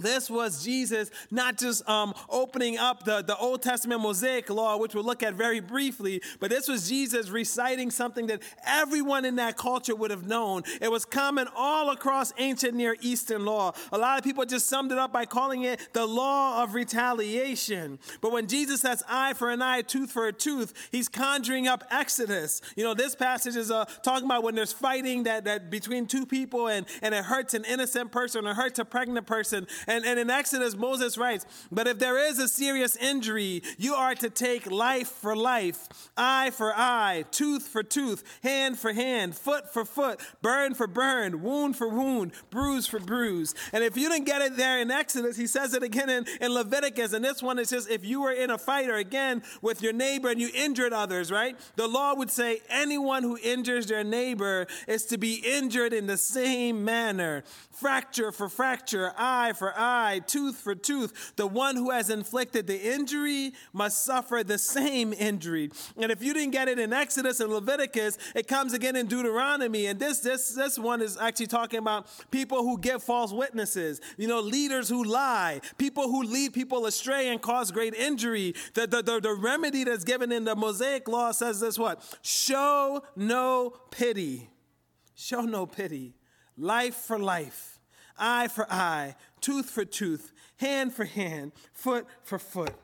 This 0.00 0.30
was 0.30 0.64
Jesus 0.64 1.10
not 1.30 1.58
just 1.58 1.88
um, 1.88 2.14
opening 2.28 2.78
up 2.78 3.04
the, 3.04 3.22
the 3.22 3.36
Old 3.36 3.62
Testament 3.62 4.00
Mosaic 4.00 4.50
law, 4.50 4.76
which 4.76 4.94
we'll 4.94 5.04
look 5.04 5.22
at 5.22 5.34
very 5.34 5.60
briefly, 5.60 6.22
but 6.38 6.50
this 6.50 6.68
was 6.68 6.88
Jesus 6.88 7.28
reciting 7.30 7.90
something 7.90 8.26
that 8.28 8.42
everyone 8.66 9.24
in 9.24 9.36
that 9.36 9.56
culture 9.56 9.94
would 9.94 10.10
have 10.10 10.26
known. 10.26 10.62
It 10.80 10.90
was 10.90 11.04
common 11.04 11.48
all 11.54 11.90
across 11.90 12.32
ancient 12.38 12.74
Near 12.74 12.96
Eastern 13.00 13.44
law. 13.44 13.72
A 13.92 13.98
lot 13.98 14.18
of 14.18 14.24
people 14.24 14.44
just 14.44 14.66
summed 14.66 14.92
it 14.92 14.98
up 14.98 15.12
by 15.12 15.26
calling 15.26 15.62
it 15.62 15.80
the 15.92 16.06
law 16.06 16.62
of 16.62 16.74
retaliation. 16.74 17.98
But 18.20 18.32
when 18.32 18.46
Jesus 18.46 18.80
says 18.80 19.02
eye 19.08 19.34
for 19.34 19.50
an 19.50 19.62
eye, 19.62 19.82
tooth 19.82 20.10
for 20.10 20.26
a 20.26 20.32
tooth, 20.32 20.72
he's 20.90 21.08
conjuring 21.08 21.68
up 21.68 21.84
Exodus. 21.90 22.60
You 22.76 22.84
know, 22.84 22.94
this 22.94 23.14
passage 23.14 23.56
is 23.56 23.70
uh, 23.70 23.84
talking 24.02 24.24
about 24.24 24.42
when 24.42 24.54
there's 24.54 24.72
fighting 24.72 25.24
that, 25.24 25.44
that 25.44 25.70
between 25.70 26.06
two 26.06 26.26
people 26.26 26.68
and, 26.68 26.86
and 27.02 27.14
it 27.14 27.24
hurts 27.24 27.54
an 27.54 27.64
innocent 27.64 28.12
person 28.12 28.46
or 28.46 28.54
hurts 28.54 28.78
a 28.78 28.84
pregnant 28.84 29.26
person. 29.26 29.66
And, 29.90 30.04
and 30.04 30.20
in 30.20 30.30
Exodus, 30.30 30.76
Moses 30.76 31.18
writes, 31.18 31.44
But 31.72 31.88
if 31.88 31.98
there 31.98 32.16
is 32.16 32.38
a 32.38 32.46
serious 32.46 32.94
injury, 32.94 33.64
you 33.76 33.94
are 33.94 34.14
to 34.14 34.30
take 34.30 34.70
life 34.70 35.08
for 35.08 35.34
life, 35.34 35.88
eye 36.16 36.50
for 36.50 36.72
eye, 36.76 37.24
tooth 37.32 37.66
for 37.66 37.82
tooth, 37.82 38.22
hand 38.44 38.78
for 38.78 38.92
hand, 38.92 39.34
foot 39.34 39.72
for 39.72 39.84
foot, 39.84 40.20
burn 40.42 40.74
for 40.74 40.86
burn, 40.86 41.42
wound 41.42 41.76
for 41.76 41.88
wound, 41.88 42.30
bruise 42.50 42.86
for 42.86 43.00
bruise. 43.00 43.52
And 43.72 43.82
if 43.82 43.96
you 43.96 44.08
didn't 44.08 44.26
get 44.26 44.42
it 44.42 44.56
there 44.56 44.80
in 44.80 44.92
Exodus, 44.92 45.36
he 45.36 45.48
says 45.48 45.74
it 45.74 45.82
again 45.82 46.08
in, 46.08 46.24
in 46.40 46.54
Leviticus. 46.54 47.12
And 47.12 47.24
this 47.24 47.42
one 47.42 47.58
is 47.58 47.70
just 47.70 47.90
if 47.90 48.04
you 48.04 48.22
were 48.22 48.30
in 48.30 48.50
a 48.50 48.58
fight 48.58 48.88
or 48.88 48.96
again 48.96 49.42
with 49.60 49.82
your 49.82 49.92
neighbor 49.92 50.28
and 50.28 50.40
you 50.40 50.50
injured 50.54 50.92
others, 50.92 51.32
right? 51.32 51.56
The 51.74 51.88
law 51.88 52.14
would 52.14 52.30
say 52.30 52.60
anyone 52.68 53.24
who 53.24 53.36
injures 53.42 53.86
their 53.86 54.04
neighbor 54.04 54.68
is 54.86 55.04
to 55.06 55.18
be 55.18 55.42
injured 55.44 55.92
in 55.92 56.06
the 56.06 56.16
same 56.16 56.84
manner 56.84 57.42
fracture 57.80 58.30
for 58.30 58.48
fracture, 58.48 59.12
eye 59.16 59.54
for 59.54 59.76
eye, 59.80 60.20
tooth 60.26 60.56
for 60.56 60.74
tooth. 60.74 61.32
The 61.36 61.46
one 61.46 61.76
who 61.76 61.90
has 61.90 62.10
inflicted 62.10 62.66
the 62.66 62.92
injury 62.94 63.52
must 63.72 64.04
suffer 64.04 64.42
the 64.44 64.58
same 64.58 65.12
injury. 65.12 65.70
And 65.96 66.12
if 66.12 66.22
you 66.22 66.34
didn't 66.34 66.52
get 66.52 66.68
it 66.68 66.78
in 66.78 66.92
Exodus 66.92 67.40
and 67.40 67.50
Leviticus, 67.52 68.18
it 68.34 68.46
comes 68.46 68.72
again 68.74 68.96
in 68.96 69.06
Deuteronomy. 69.06 69.86
And 69.86 69.98
this 69.98 70.20
this 70.20 70.50
this 70.54 70.78
one 70.78 71.00
is 71.00 71.16
actually 71.16 71.46
talking 71.46 71.78
about 71.78 72.06
people 72.30 72.62
who 72.62 72.78
give 72.78 73.02
false 73.02 73.32
witnesses, 73.32 74.00
you 74.16 74.28
know, 74.28 74.40
leaders 74.40 74.88
who 74.88 75.04
lie, 75.04 75.60
people 75.78 76.04
who 76.04 76.22
lead 76.22 76.52
people 76.52 76.86
astray 76.86 77.28
and 77.28 77.40
cause 77.40 77.70
great 77.70 77.94
injury. 77.94 78.54
The, 78.74 78.86
the, 78.86 79.02
the, 79.02 79.20
the 79.20 79.34
remedy 79.34 79.84
that's 79.84 80.04
given 80.04 80.30
in 80.32 80.44
the 80.44 80.54
Mosaic 80.54 81.08
law 81.08 81.32
says 81.32 81.60
this 81.60 81.78
what? 81.78 82.02
Show 82.22 83.02
no 83.16 83.70
pity. 83.90 84.50
Show 85.14 85.42
no 85.42 85.66
pity. 85.66 86.14
life 86.60 86.94
for 86.94 87.18
life, 87.18 87.78
eye 88.18 88.48
for 88.48 88.70
eye, 88.70 89.16
tooth 89.40 89.70
for 89.70 89.84
tooth, 89.84 90.32
hand 90.58 90.92
for 90.94 91.04
hand, 91.04 91.52
foot 91.72 92.06
for 92.22 92.38
foot. 92.38 92.74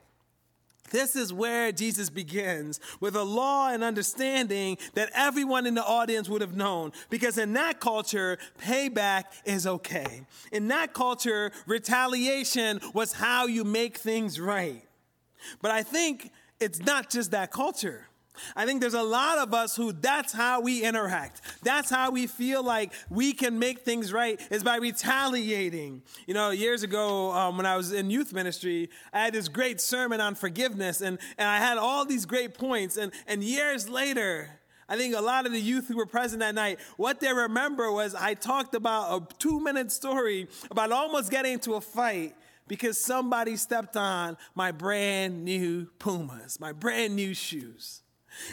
This 0.91 1.17
is 1.17 1.33
where 1.33 1.73
Jesus 1.73 2.11
begins 2.11 2.81
with 3.01 3.17
a 3.17 3.23
law 3.23 3.71
and 3.71 3.83
understanding 3.83 4.79
that 4.95 5.11
everyone 5.15 5.67
in 5.67 5.75
the 5.75 5.85
audience 5.85 6.29
would 6.29 6.41
have 6.41 6.57
known. 6.57 6.93
Because 7.11 7.39
in 7.39 7.55
that 7.55 7.81
culture, 7.81 8.39
payback 8.61 9.25
is 9.45 9.67
okay. 9.67 10.23
In 10.53 10.69
that 10.69 10.93
culture, 10.93 11.51
retaliation 11.67 12.81
was 12.95 13.13
how 13.13 13.47
you 13.47 13.65
make 13.65 13.97
things 13.97 14.39
right. 14.39 14.83
But 15.61 15.71
I 15.71 15.83
think 15.83 16.31
it's 16.61 16.81
not 16.81 17.11
just 17.11 17.33
that 17.33 17.51
culture. 17.51 18.07
I 18.55 18.67
think 18.67 18.81
there's 18.81 18.95
a 18.95 19.03
lot 19.03 19.39
of 19.39 19.55
us 19.55 19.77
who 19.77 19.93
that's 19.93 20.33
how 20.33 20.61
we 20.61 20.83
interact. 20.83 21.41
That's 21.63 21.91
how 21.91 22.11
we 22.11 22.27
feel 22.27 22.63
like 22.63 22.93
we 23.11 23.33
can 23.33 23.59
make 23.59 23.81
things 23.81 24.13
right 24.13 24.41
is 24.51 24.63
by 24.63 24.77
retaliating. 24.77 26.03
You 26.27 26.35
know, 26.35 26.51
years 26.51 26.83
ago 26.83 27.33
um, 27.33 27.57
when 27.57 27.67
I 27.67 27.77
was 27.77 27.93
in 27.93 28.11
youth 28.11 28.33
ministry, 28.33 28.91
I 29.13 29.21
had 29.21 29.33
this 29.33 29.49
great 29.49 29.81
sermon 29.81 30.21
on 30.21 30.35
forgiveness 30.35 31.01
and, 31.01 31.19
and 31.39 31.49
I 31.49 31.59
had 31.59 31.79
all 31.79 32.05
these 32.05 32.27
great 32.27 32.55
points. 32.55 32.97
And, 32.97 33.13
and 33.27 33.43
years 33.43 33.89
later, 33.89 34.51
I 34.89 34.97
think 34.97 35.15
a 35.17 35.21
lot 35.21 35.47
of 35.47 35.53
the 35.53 35.61
youth 35.61 35.89
who 35.89 35.97
were 35.97 36.07
present 36.07 36.41
that 36.41 36.55
night, 36.55 36.79
what 36.97 37.21
they 37.21 37.33
remember 37.33 37.91
was 37.91 38.15
I 38.15 38.35
talked 38.35 38.75
about 38.75 39.23
a 39.23 39.35
two 39.39 39.61
minute 39.61 39.91
story 39.91 40.49
about 40.71 40.93
almost 40.93 41.31
getting 41.31 41.55
into 41.55 41.75
a 41.75 41.81
fight 41.81 42.37
because 42.69 42.99
somebody 42.99 43.57
stepped 43.57 43.97
on 43.97 44.37
my 44.55 44.73
brand 44.73 45.45
new 45.45 45.87
Pumas, 45.99 46.61
my 46.61 46.73
brand 46.73 47.17
new 47.17 47.35
shoes. 47.35 48.03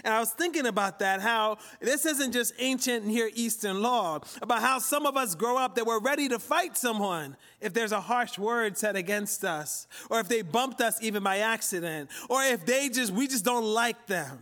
And 0.04 0.14
I 0.14 0.20
was 0.20 0.32
thinking 0.32 0.66
about 0.66 1.00
that, 1.00 1.22
how 1.22 1.58
this 1.80 2.06
isn't 2.06 2.32
just 2.32 2.54
ancient 2.60 3.06
Near 3.06 3.30
Eastern 3.34 3.82
law, 3.82 4.20
about 4.42 4.62
how 4.62 4.80
some 4.80 5.06
of 5.06 5.18
us 5.18 5.36
grow 5.36 5.58
up 5.58 5.76
that 5.76 5.86
we're 5.86 6.00
ready 6.00 6.30
to 6.30 6.40
fight 6.40 6.78
someone 6.78 7.38
if 7.62 7.74
there's 7.74 7.92
a 7.92 8.02
harsh 8.02 8.38
word 8.38 8.78
said 8.78 8.96
against 8.96 9.44
us, 9.44 9.88
or 10.10 10.20
if 10.20 10.28
they 10.28 10.42
bumped 10.42 10.82
us 10.82 11.02
even 11.02 11.24
by 11.24 11.40
accident, 11.40 12.10
or 12.30 12.44
if 12.44 12.66
they 12.66 12.90
just, 12.90 13.12
we 13.12 13.28
just 13.28 13.46
don't 13.46 13.66
like 13.66 14.08
them. 14.08 14.40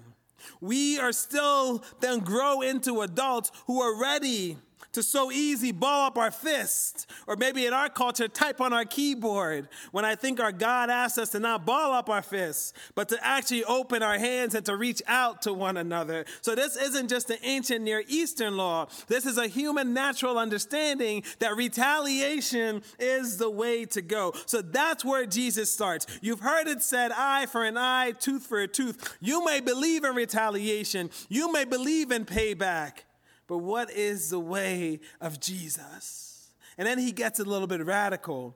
We 0.60 1.00
are 1.00 1.12
still 1.12 1.83
then 2.00 2.19
grow 2.19 2.62
into 2.62 3.01
adults 3.01 3.51
who 3.67 3.81
are 3.81 4.00
ready 4.00 4.57
to 4.93 5.03
so 5.03 5.31
easy 5.31 5.71
ball 5.71 6.07
up 6.07 6.17
our 6.17 6.31
fist, 6.31 7.10
or 7.27 7.36
maybe 7.36 7.65
in 7.65 7.74
our 7.74 7.89
culture, 7.89 8.27
type 8.27 8.60
on 8.62 8.74
our 8.74 8.86
keyboard, 8.86 9.69
when 9.91 10.05
I 10.05 10.15
think 10.15 10.39
our 10.39 10.51
God 10.51 10.89
asks 10.89 11.17
us 11.17 11.29
to 11.29 11.39
not 11.39 11.65
ball 11.65 11.93
up 11.93 12.10
our 12.10 12.21
fists, 12.21 12.74
but 12.95 13.10
to 13.10 13.25
actually 13.25 13.63
open 13.63 14.03
our 14.03 14.17
hands 14.17 14.55
and 14.55 14.65
to 14.65 14.75
reach 14.75 15.01
out 15.07 15.41
to 15.43 15.53
one 15.53 15.77
another. 15.77 16.25
So 16.41 16.55
this 16.55 16.75
isn't 16.75 17.10
just 17.10 17.29
an 17.29 17.38
ancient 17.43 17.83
Near 17.83 18.03
Eastern 18.07 18.57
law. 18.57 18.88
This 19.07 19.25
is 19.25 19.38
a 19.38 19.48
human 19.48 19.93
natural 19.93 20.38
understanding 20.38 21.24
that 21.39 21.55
retaliation 21.55 22.83
is 23.00 23.38
the 23.38 23.50
way 23.50 23.86
to 23.86 24.01
go. 24.01 24.33
So 24.45 24.62
that's 24.62 25.05
where 25.05 25.25
Jesus 25.25 25.71
starts. 25.71 26.05
You've 26.21 26.41
heard 26.41 26.67
it 26.67 26.81
said, 26.81 27.12
eye 27.12 27.45
for 27.45 27.63
an 27.63 27.77
eye, 27.77 28.12
tooth 28.12 28.45
for 28.45 28.60
a 28.60 28.67
tooth. 28.67 29.17
You 29.19 29.43
may 29.45 29.60
believe 29.60 30.03
in 30.03 30.15
retaliation. 30.15 31.10
You 31.29 31.51
may 31.51 31.65
believe 31.65 32.12
in 32.12 32.25
payback 32.25 33.03
but 33.51 33.58
what 33.58 33.91
is 33.91 34.29
the 34.29 34.39
way 34.39 35.01
of 35.20 35.41
Jesus? 35.41 36.51
And 36.77 36.88
then 36.88 36.98
he 36.98 37.12
gets 37.12 37.38
a 37.38 37.43
little 37.43 37.67
bit 37.67 37.86
radical. 37.86 38.55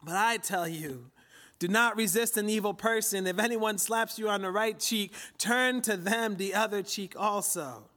But 0.00 0.14
I 0.14 0.36
tell 0.36 0.68
you, 0.68 1.10
do 1.58 1.66
not 1.66 1.96
resist 1.96 2.36
an 2.36 2.48
evil 2.48 2.72
person. 2.72 3.26
If 3.26 3.40
anyone 3.40 3.78
slaps 3.78 4.20
you 4.20 4.28
on 4.28 4.42
the 4.42 4.52
right 4.52 4.78
cheek, 4.78 5.12
turn 5.38 5.82
to 5.82 5.96
them 5.96 6.36
the 6.36 6.54
other 6.54 6.84
cheek 6.84 7.14
also. 7.18 7.88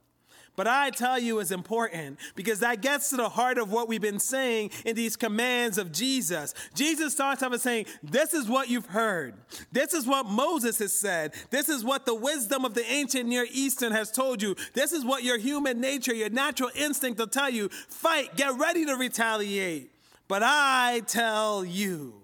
But 0.56 0.66
I 0.66 0.90
tell 0.90 1.18
you 1.18 1.38
is 1.38 1.52
important 1.52 2.18
because 2.34 2.60
that 2.60 2.80
gets 2.80 3.10
to 3.10 3.16
the 3.16 3.28
heart 3.28 3.58
of 3.58 3.70
what 3.70 3.88
we've 3.88 4.00
been 4.00 4.18
saying 4.18 4.70
in 4.84 4.96
these 4.96 5.14
commands 5.14 5.76
of 5.76 5.92
Jesus. 5.92 6.54
Jesus 6.74 7.12
starts 7.12 7.42
off 7.42 7.50
by 7.50 7.58
saying, 7.58 7.86
This 8.02 8.32
is 8.32 8.48
what 8.48 8.70
you've 8.70 8.86
heard. 8.86 9.34
This 9.70 9.92
is 9.92 10.06
what 10.06 10.26
Moses 10.26 10.78
has 10.78 10.92
said. 10.92 11.34
This 11.50 11.68
is 11.68 11.84
what 11.84 12.06
the 12.06 12.14
wisdom 12.14 12.64
of 12.64 12.74
the 12.74 12.84
ancient 12.90 13.28
Near 13.28 13.46
Eastern 13.52 13.92
has 13.92 14.10
told 14.10 14.40
you. 14.40 14.56
This 14.72 14.92
is 14.92 15.04
what 15.04 15.22
your 15.22 15.38
human 15.38 15.80
nature, 15.80 16.14
your 16.14 16.30
natural 16.30 16.70
instinct 16.74 17.18
will 17.18 17.26
tell 17.26 17.50
you. 17.50 17.68
Fight, 17.68 18.36
get 18.36 18.58
ready 18.58 18.86
to 18.86 18.96
retaliate. 18.96 19.92
But 20.28 20.42
I 20.42 21.02
tell 21.06 21.64
you, 21.64 22.14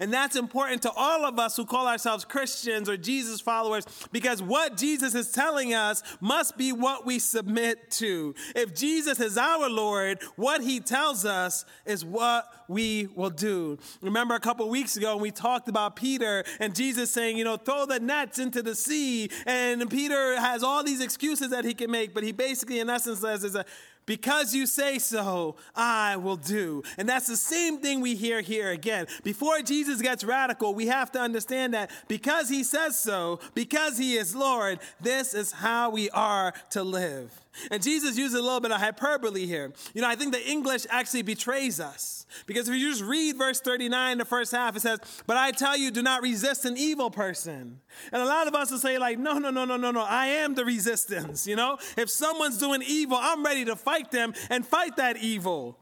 and 0.00 0.12
that's 0.12 0.36
important 0.36 0.82
to 0.82 0.90
all 0.92 1.24
of 1.24 1.38
us 1.38 1.56
who 1.56 1.64
call 1.64 1.86
ourselves 1.86 2.24
Christians 2.24 2.88
or 2.88 2.96
Jesus 2.96 3.40
followers 3.40 3.84
because 4.12 4.42
what 4.42 4.76
Jesus 4.76 5.14
is 5.14 5.30
telling 5.30 5.74
us 5.74 6.02
must 6.20 6.56
be 6.56 6.72
what 6.72 7.06
we 7.06 7.18
submit 7.18 7.90
to. 7.92 8.34
If 8.54 8.74
Jesus 8.74 9.20
is 9.20 9.38
our 9.38 9.68
Lord, 9.68 10.22
what 10.36 10.62
he 10.62 10.80
tells 10.80 11.24
us 11.24 11.64
is 11.86 12.04
what 12.04 12.46
we 12.68 13.08
will 13.14 13.30
do. 13.30 13.78
Remember 14.00 14.34
a 14.34 14.40
couple 14.40 14.68
weeks 14.68 14.96
ago 14.96 15.14
when 15.16 15.22
we 15.22 15.30
talked 15.30 15.68
about 15.68 15.96
Peter 15.96 16.44
and 16.58 16.74
Jesus 16.74 17.10
saying, 17.10 17.36
you 17.36 17.44
know, 17.44 17.56
throw 17.56 17.86
the 17.86 18.00
nets 18.00 18.38
into 18.38 18.62
the 18.62 18.74
sea. 18.74 19.30
And 19.46 19.88
Peter 19.90 20.40
has 20.40 20.62
all 20.62 20.82
these 20.82 21.00
excuses 21.00 21.50
that 21.50 21.64
he 21.64 21.74
can 21.74 21.90
make, 21.90 22.14
but 22.14 22.22
he 22.22 22.32
basically, 22.32 22.80
in 22.80 22.88
essence, 22.88 23.20
says, 23.20 23.44
is 23.44 23.54
a 23.54 23.64
because 24.06 24.54
you 24.54 24.66
say 24.66 24.98
so, 24.98 25.56
I 25.74 26.16
will 26.16 26.36
do. 26.36 26.82
And 26.98 27.08
that's 27.08 27.26
the 27.26 27.36
same 27.36 27.78
thing 27.78 28.00
we 28.00 28.14
hear 28.14 28.40
here 28.40 28.70
again. 28.70 29.06
Before 29.22 29.60
Jesus 29.62 30.02
gets 30.02 30.24
radical, 30.24 30.74
we 30.74 30.86
have 30.86 31.12
to 31.12 31.20
understand 31.20 31.74
that 31.74 31.90
because 32.08 32.48
he 32.48 32.64
says 32.64 32.98
so, 32.98 33.40
because 33.54 33.98
he 33.98 34.14
is 34.14 34.34
Lord, 34.34 34.78
this 35.00 35.34
is 35.34 35.52
how 35.52 35.90
we 35.90 36.10
are 36.10 36.52
to 36.70 36.82
live. 36.82 37.41
And 37.70 37.82
Jesus 37.82 38.16
uses 38.16 38.38
a 38.38 38.42
little 38.42 38.60
bit 38.60 38.72
of 38.72 38.80
hyperbole 38.80 39.46
here. 39.46 39.72
You 39.94 40.02
know, 40.02 40.08
I 40.08 40.16
think 40.16 40.32
the 40.32 40.48
English 40.48 40.86
actually 40.88 41.22
betrays 41.22 41.80
us. 41.80 42.26
Because 42.46 42.68
if 42.68 42.74
you 42.74 42.90
just 42.90 43.02
read 43.02 43.36
verse 43.36 43.60
39, 43.60 44.18
the 44.18 44.24
first 44.24 44.52
half, 44.52 44.74
it 44.74 44.80
says, 44.80 44.98
But 45.26 45.36
I 45.36 45.50
tell 45.50 45.76
you, 45.76 45.90
do 45.90 46.02
not 46.02 46.22
resist 46.22 46.64
an 46.64 46.76
evil 46.76 47.10
person. 47.10 47.80
And 48.10 48.22
a 48.22 48.24
lot 48.24 48.46
of 48.46 48.54
us 48.54 48.70
will 48.70 48.78
say, 48.78 48.98
like, 48.98 49.18
no, 49.18 49.34
no, 49.38 49.50
no, 49.50 49.64
no, 49.64 49.76
no, 49.76 49.90
no. 49.90 50.00
I 50.00 50.28
am 50.28 50.54
the 50.54 50.64
resistance. 50.64 51.46
You 51.46 51.56
know, 51.56 51.78
if 51.96 52.08
someone's 52.08 52.58
doing 52.58 52.82
evil, 52.86 53.18
I'm 53.20 53.44
ready 53.44 53.64
to 53.66 53.76
fight 53.76 54.10
them 54.10 54.32
and 54.48 54.66
fight 54.66 54.96
that 54.96 55.18
evil. 55.18 55.78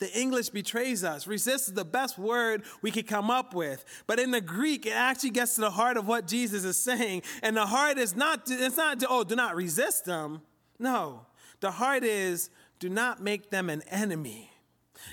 The 0.00 0.18
English 0.18 0.48
betrays 0.48 1.04
us. 1.04 1.28
Resist 1.28 1.68
is 1.68 1.74
the 1.74 1.84
best 1.84 2.18
word 2.18 2.64
we 2.80 2.90
could 2.90 3.06
come 3.06 3.30
up 3.30 3.54
with. 3.54 3.84
But 4.08 4.18
in 4.18 4.32
the 4.32 4.40
Greek, 4.40 4.84
it 4.84 4.94
actually 4.94 5.30
gets 5.30 5.54
to 5.54 5.60
the 5.60 5.70
heart 5.70 5.96
of 5.96 6.08
what 6.08 6.26
Jesus 6.26 6.64
is 6.64 6.76
saying. 6.76 7.22
And 7.40 7.56
the 7.56 7.66
heart 7.66 7.98
is 7.98 8.16
not, 8.16 8.50
it's 8.50 8.76
not, 8.76 9.00
oh, 9.08 9.22
do 9.22 9.36
not 9.36 9.54
resist 9.54 10.04
them. 10.04 10.42
No, 10.82 11.26
the 11.60 11.70
heart 11.70 12.02
is 12.02 12.50
do 12.80 12.88
not 12.88 13.22
make 13.22 13.50
them 13.50 13.70
an 13.70 13.82
enemy. 13.82 14.50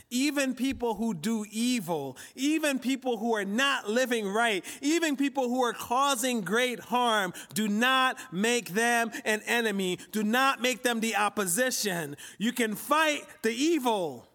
Even 0.10 0.56
people 0.56 0.96
who 0.96 1.14
do 1.14 1.46
evil, 1.52 2.18
even 2.36 2.80
people 2.80 3.18
who 3.18 3.36
are 3.36 3.46
not 3.46 3.88
living 3.88 4.28
right, 4.28 4.66
even 4.82 5.16
people 5.16 5.48
who 5.48 5.64
are 5.64 5.74
causing 5.74 6.42
great 6.42 6.80
harm, 6.80 7.34
do 7.54 7.68
not 7.68 8.18
make 8.32 8.70
them 8.70 9.12
an 9.26 9.42
enemy. 9.46 10.00
Do 10.12 10.24
not 10.24 10.60
make 10.60 10.82
them 10.82 11.00
the 11.00 11.16
opposition. 11.16 12.18
You 12.40 12.52
can 12.52 12.76
fight 12.76 13.22
the 13.44 13.52
evil, 13.52 14.29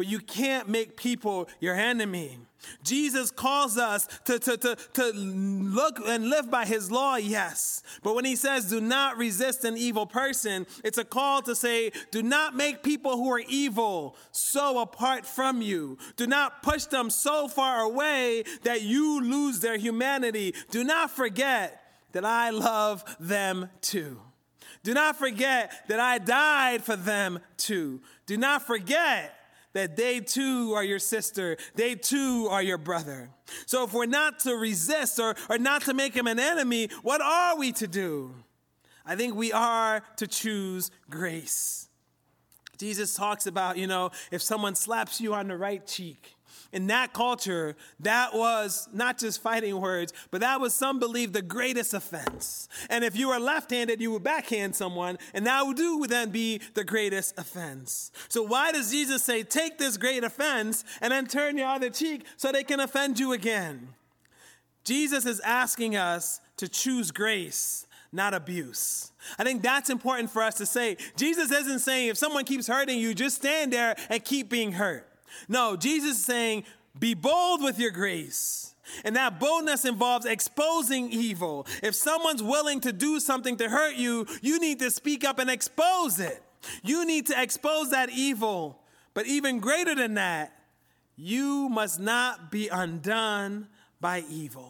but 0.00 0.06
you 0.06 0.18
can't 0.18 0.66
make 0.66 0.96
people 0.96 1.46
your 1.60 1.74
enemy. 1.74 2.38
Jesus 2.82 3.30
calls 3.30 3.76
us 3.76 4.08
to, 4.24 4.38
to, 4.38 4.56
to, 4.56 4.74
to 4.94 5.12
look 5.12 6.00
and 6.06 6.30
live 6.30 6.50
by 6.50 6.64
his 6.64 6.90
law, 6.90 7.16
yes. 7.16 7.82
But 8.02 8.14
when 8.14 8.24
he 8.24 8.34
says, 8.34 8.70
do 8.70 8.80
not 8.80 9.18
resist 9.18 9.62
an 9.66 9.76
evil 9.76 10.06
person, 10.06 10.66
it's 10.82 10.96
a 10.96 11.04
call 11.04 11.42
to 11.42 11.54
say, 11.54 11.92
do 12.10 12.22
not 12.22 12.56
make 12.56 12.82
people 12.82 13.18
who 13.18 13.30
are 13.30 13.42
evil 13.46 14.16
so 14.32 14.78
apart 14.78 15.26
from 15.26 15.60
you. 15.60 15.98
Do 16.16 16.26
not 16.26 16.62
push 16.62 16.86
them 16.86 17.10
so 17.10 17.46
far 17.46 17.80
away 17.80 18.44
that 18.62 18.80
you 18.80 19.20
lose 19.20 19.60
their 19.60 19.76
humanity. 19.76 20.54
Do 20.70 20.82
not 20.82 21.10
forget 21.10 21.78
that 22.12 22.24
I 22.24 22.48
love 22.48 23.04
them 23.20 23.68
too. 23.82 24.18
Do 24.82 24.94
not 24.94 25.16
forget 25.16 25.86
that 25.88 26.00
I 26.00 26.16
died 26.16 26.84
for 26.84 26.96
them 26.96 27.40
too. 27.58 28.00
Do 28.24 28.38
not 28.38 28.62
forget 28.62 29.34
that 29.72 29.96
they 29.96 30.20
too 30.20 30.72
are 30.74 30.84
your 30.84 30.98
sister, 30.98 31.56
they 31.74 31.94
too 31.94 32.48
are 32.50 32.62
your 32.62 32.78
brother. 32.78 33.30
So 33.66 33.84
if 33.84 33.92
we're 33.92 34.06
not 34.06 34.40
to 34.40 34.54
resist 34.54 35.18
or, 35.18 35.34
or 35.48 35.58
not 35.58 35.82
to 35.82 35.94
make 35.94 36.14
him 36.14 36.26
an 36.26 36.38
enemy, 36.38 36.88
what 37.02 37.20
are 37.20 37.56
we 37.56 37.72
to 37.72 37.86
do? 37.86 38.34
I 39.06 39.16
think 39.16 39.34
we 39.34 39.52
are 39.52 40.02
to 40.16 40.26
choose 40.26 40.90
grace. 41.08 41.88
Jesus 42.78 43.14
talks 43.14 43.46
about, 43.46 43.76
you 43.76 43.86
know, 43.86 44.10
if 44.30 44.40
someone 44.40 44.74
slaps 44.74 45.20
you 45.20 45.34
on 45.34 45.48
the 45.48 45.56
right 45.56 45.86
cheek, 45.86 46.34
in 46.72 46.86
that 46.88 47.12
culture, 47.12 47.76
that 48.00 48.34
was 48.34 48.88
not 48.92 49.18
just 49.18 49.42
fighting 49.42 49.80
words, 49.80 50.12
but 50.30 50.40
that 50.40 50.60
was 50.60 50.74
some 50.74 50.98
believe 50.98 51.32
the 51.32 51.42
greatest 51.42 51.94
offense. 51.94 52.68
And 52.88 53.04
if 53.04 53.16
you 53.16 53.28
were 53.28 53.38
left 53.38 53.70
handed, 53.70 54.00
you 54.00 54.10
would 54.12 54.22
backhand 54.22 54.76
someone, 54.76 55.18
and 55.34 55.46
that 55.46 55.66
would 55.66 55.76
do 55.76 56.06
then 56.06 56.30
be 56.30 56.60
the 56.74 56.84
greatest 56.84 57.38
offense. 57.38 58.12
So, 58.28 58.42
why 58.42 58.72
does 58.72 58.90
Jesus 58.90 59.22
say, 59.22 59.42
take 59.42 59.78
this 59.78 59.96
great 59.96 60.24
offense 60.24 60.84
and 61.00 61.12
then 61.12 61.26
turn 61.26 61.56
your 61.56 61.68
other 61.68 61.90
cheek 61.90 62.24
so 62.36 62.52
they 62.52 62.64
can 62.64 62.80
offend 62.80 63.18
you 63.18 63.32
again? 63.32 63.88
Jesus 64.84 65.26
is 65.26 65.40
asking 65.40 65.96
us 65.96 66.40
to 66.56 66.68
choose 66.68 67.10
grace 67.10 67.86
not 68.12 68.34
abuse. 68.34 69.12
I 69.38 69.44
think 69.44 69.62
that's 69.62 69.90
important 69.90 70.30
for 70.30 70.42
us 70.42 70.56
to 70.56 70.66
say. 70.66 70.96
Jesus 71.16 71.50
isn't 71.50 71.80
saying 71.80 72.08
if 72.08 72.18
someone 72.18 72.44
keeps 72.44 72.66
hurting 72.66 72.98
you, 72.98 73.14
just 73.14 73.36
stand 73.36 73.72
there 73.72 73.94
and 74.08 74.24
keep 74.24 74.48
being 74.48 74.72
hurt. 74.72 75.09
No, 75.48 75.76
Jesus 75.76 76.18
is 76.18 76.24
saying, 76.24 76.64
be 76.98 77.14
bold 77.14 77.62
with 77.62 77.78
your 77.78 77.90
grace. 77.90 78.74
And 79.04 79.14
that 79.16 79.38
boldness 79.38 79.84
involves 79.84 80.26
exposing 80.26 81.12
evil. 81.12 81.66
If 81.82 81.94
someone's 81.94 82.42
willing 82.42 82.80
to 82.80 82.92
do 82.92 83.20
something 83.20 83.56
to 83.58 83.68
hurt 83.68 83.94
you, 83.94 84.26
you 84.42 84.58
need 84.58 84.80
to 84.80 84.90
speak 84.90 85.24
up 85.24 85.38
and 85.38 85.48
expose 85.48 86.18
it. 86.18 86.42
You 86.82 87.06
need 87.06 87.26
to 87.28 87.40
expose 87.40 87.90
that 87.90 88.10
evil. 88.10 88.80
But 89.14 89.26
even 89.26 89.60
greater 89.60 89.94
than 89.94 90.14
that, 90.14 90.56
you 91.16 91.68
must 91.68 92.00
not 92.00 92.50
be 92.50 92.68
undone 92.68 93.68
by 94.00 94.24
evil. 94.30 94.69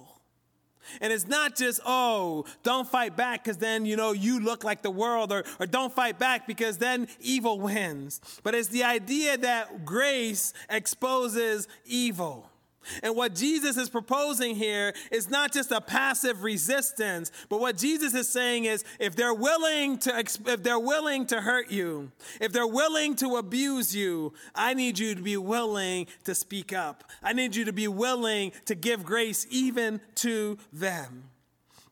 And 1.01 1.13
it's 1.13 1.27
not 1.27 1.57
just, 1.57 1.81
oh, 1.87 2.45
don't 2.63 2.89
fight 2.89 3.17
back 3.17 3.45
because 3.45 3.59
then, 3.59 3.87
you 3.87 3.97
know, 3.97 4.13
you 4.13 4.41
look 4.41 4.65
like 4.65 4.83
the 4.83 4.91
world, 4.91 5.33
or, 5.33 5.45
or 5.59 5.67
don't 5.67 5.93
fight 5.93 6.19
back 6.19 6.47
because 6.47 6.79
then 6.79 7.09
evil 7.21 7.61
wins. 7.61 8.21
But 8.43 8.55
it's 8.55 8.69
the 8.69 8.85
idea 8.85 9.39
that 9.39 9.85
grace 9.85 10.53
exposes 10.69 11.69
evil. 11.85 12.50
And 13.03 13.15
what 13.15 13.35
Jesus 13.35 13.77
is 13.77 13.91
proposing 13.91 14.57
here 14.57 14.95
is 15.11 15.29
not 15.29 15.53
just 15.53 15.71
a 15.71 15.81
passive 15.81 16.43
resistance, 16.43 17.31
but 17.49 17.61
what 17.61 17.77
Jesus 17.77 18.15
is 18.15 18.29
saying 18.29 18.65
is 18.65 18.85
if 18.99 19.15
they're 19.15 19.35
willing 19.35 19.99
to 19.99 20.19
if 20.19 20.63
they're 20.63 20.79
willing 20.79 21.27
to 21.27 21.41
hurt 21.41 21.71
you, 21.71 22.11
if 22.41 22.53
they're 22.53 22.67
willing 22.67 23.15
to 23.17 23.37
abuse 23.37 23.95
you, 23.95 24.33
I 24.55 24.75
need 24.75 24.99
you 24.99 25.15
to 25.15 25.23
be 25.23 25.37
willing 25.37 26.07
to 26.25 26.35
speak 26.35 26.73
up. 26.73 27.05
I 27.23 27.33
need 27.33 27.55
you 27.55 27.67
to 27.67 27.73
be 27.73 27.89
willing 27.89 28.53
to 28.65 28.75
give 28.75 29.05
grace 29.05 29.47
even 29.51 30.01
to 30.17 30.59
them. 30.73 31.25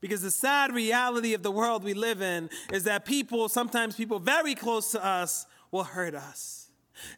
Because 0.00 0.22
the 0.22 0.30
sad 0.30 0.72
reality 0.72 1.34
of 1.34 1.42
the 1.42 1.50
world 1.50 1.82
we 1.82 1.92
live 1.92 2.22
in 2.22 2.48
is 2.72 2.84
that 2.84 3.04
people, 3.04 3.48
sometimes 3.48 3.96
people 3.96 4.20
very 4.20 4.54
close 4.54 4.92
to 4.92 5.04
us, 5.04 5.44
will 5.70 5.84
hurt 5.84 6.14
us 6.14 6.67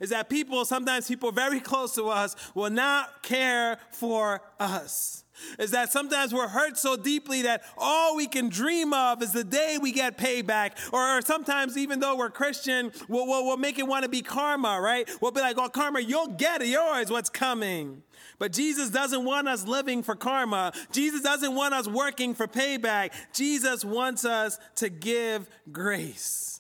is 0.01 0.11
that 0.11 0.29
people, 0.29 0.65
sometimes 0.65 1.09
people 1.09 1.33
very 1.33 1.61
close 1.61 1.95
to 1.95 2.09
us, 2.09 2.37
will 2.55 2.71
not 2.71 3.23
care 3.23 3.79
for 3.91 4.43
us. 4.59 5.25
Is 5.59 5.71
that 5.71 5.93
sometimes 5.93 6.35
we're 6.35 6.49
hurt 6.49 6.77
so 6.79 6.97
deeply 6.97 7.43
that 7.43 7.63
all 7.79 8.17
we 8.17 8.27
can 8.27 8.49
dream 8.49 8.93
of 8.93 9.23
is 9.23 9.33
the 9.33 9.45
day 9.45 9.79
we 9.81 9.93
get 9.93 10.19
payback. 10.19 10.73
Or 10.93 11.21
sometimes, 11.23 11.77
even 11.77 12.01
though 12.01 12.17
we're 12.17 12.31
Christian, 12.31 12.93
we'll, 13.09 13.27
we'll, 13.27 13.45
we'll 13.45 13.57
make 13.57 13.79
it 13.79 13.87
want 13.87 14.03
to 14.03 14.09
be 14.09 14.23
karma, 14.23 14.81
right? 14.81 15.09
We'll 15.21 15.33
be 15.33 15.41
like, 15.41 15.57
oh, 15.59 15.69
karma, 15.69 16.01
you'll 16.01 16.29
get. 16.29 16.67
Yours, 16.67 17.11
what's 17.11 17.31
coming. 17.31 18.03
But 18.39 18.53
Jesus 18.53 18.91
doesn't 18.91 19.25
want 19.25 19.49
us 19.49 19.67
living 19.67 20.03
for 20.03 20.15
karma. 20.15 20.73
Jesus 20.93 21.23
doesn't 21.23 21.55
want 21.55 21.75
us 21.75 21.87
working 21.87 22.35
for 22.35 22.47
payback. 22.47 23.13
Jesus 23.33 23.85
wants 23.85 24.25
us 24.25 24.59
to 24.77 24.89
give 24.89 25.49
grace. 25.71 26.60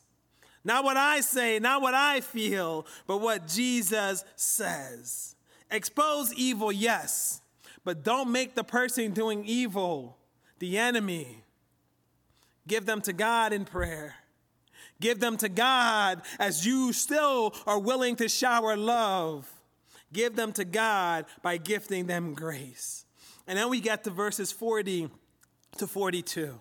Not 0.64 0.84
what 0.84 0.96
I 0.96 1.20
say, 1.20 1.58
not 1.58 1.80
what 1.82 1.94
I 1.94 2.20
feel, 2.20 2.86
but 3.06 3.18
what 3.18 3.46
Jesus 3.48 4.24
says. 4.36 5.34
Expose 5.70 6.34
evil, 6.34 6.70
yes, 6.70 7.40
but 7.84 8.02
don't 8.02 8.30
make 8.30 8.54
the 8.54 8.64
person 8.64 9.12
doing 9.12 9.44
evil 9.44 10.18
the 10.58 10.78
enemy. 10.78 11.42
Give 12.68 12.86
them 12.86 13.00
to 13.02 13.12
God 13.12 13.52
in 13.52 13.64
prayer. 13.64 14.14
Give 15.00 15.18
them 15.18 15.38
to 15.38 15.48
God 15.48 16.20
as 16.38 16.66
you 16.66 16.92
still 16.92 17.54
are 17.66 17.78
willing 17.78 18.16
to 18.16 18.28
shower 18.28 18.76
love. 18.76 19.50
Give 20.12 20.36
them 20.36 20.52
to 20.52 20.64
God 20.64 21.24
by 21.42 21.56
gifting 21.56 22.06
them 22.06 22.34
grace. 22.34 23.06
And 23.46 23.58
then 23.58 23.70
we 23.70 23.80
get 23.80 24.04
to 24.04 24.10
verses 24.10 24.52
40 24.52 25.08
to 25.78 25.86
42. 25.86 26.58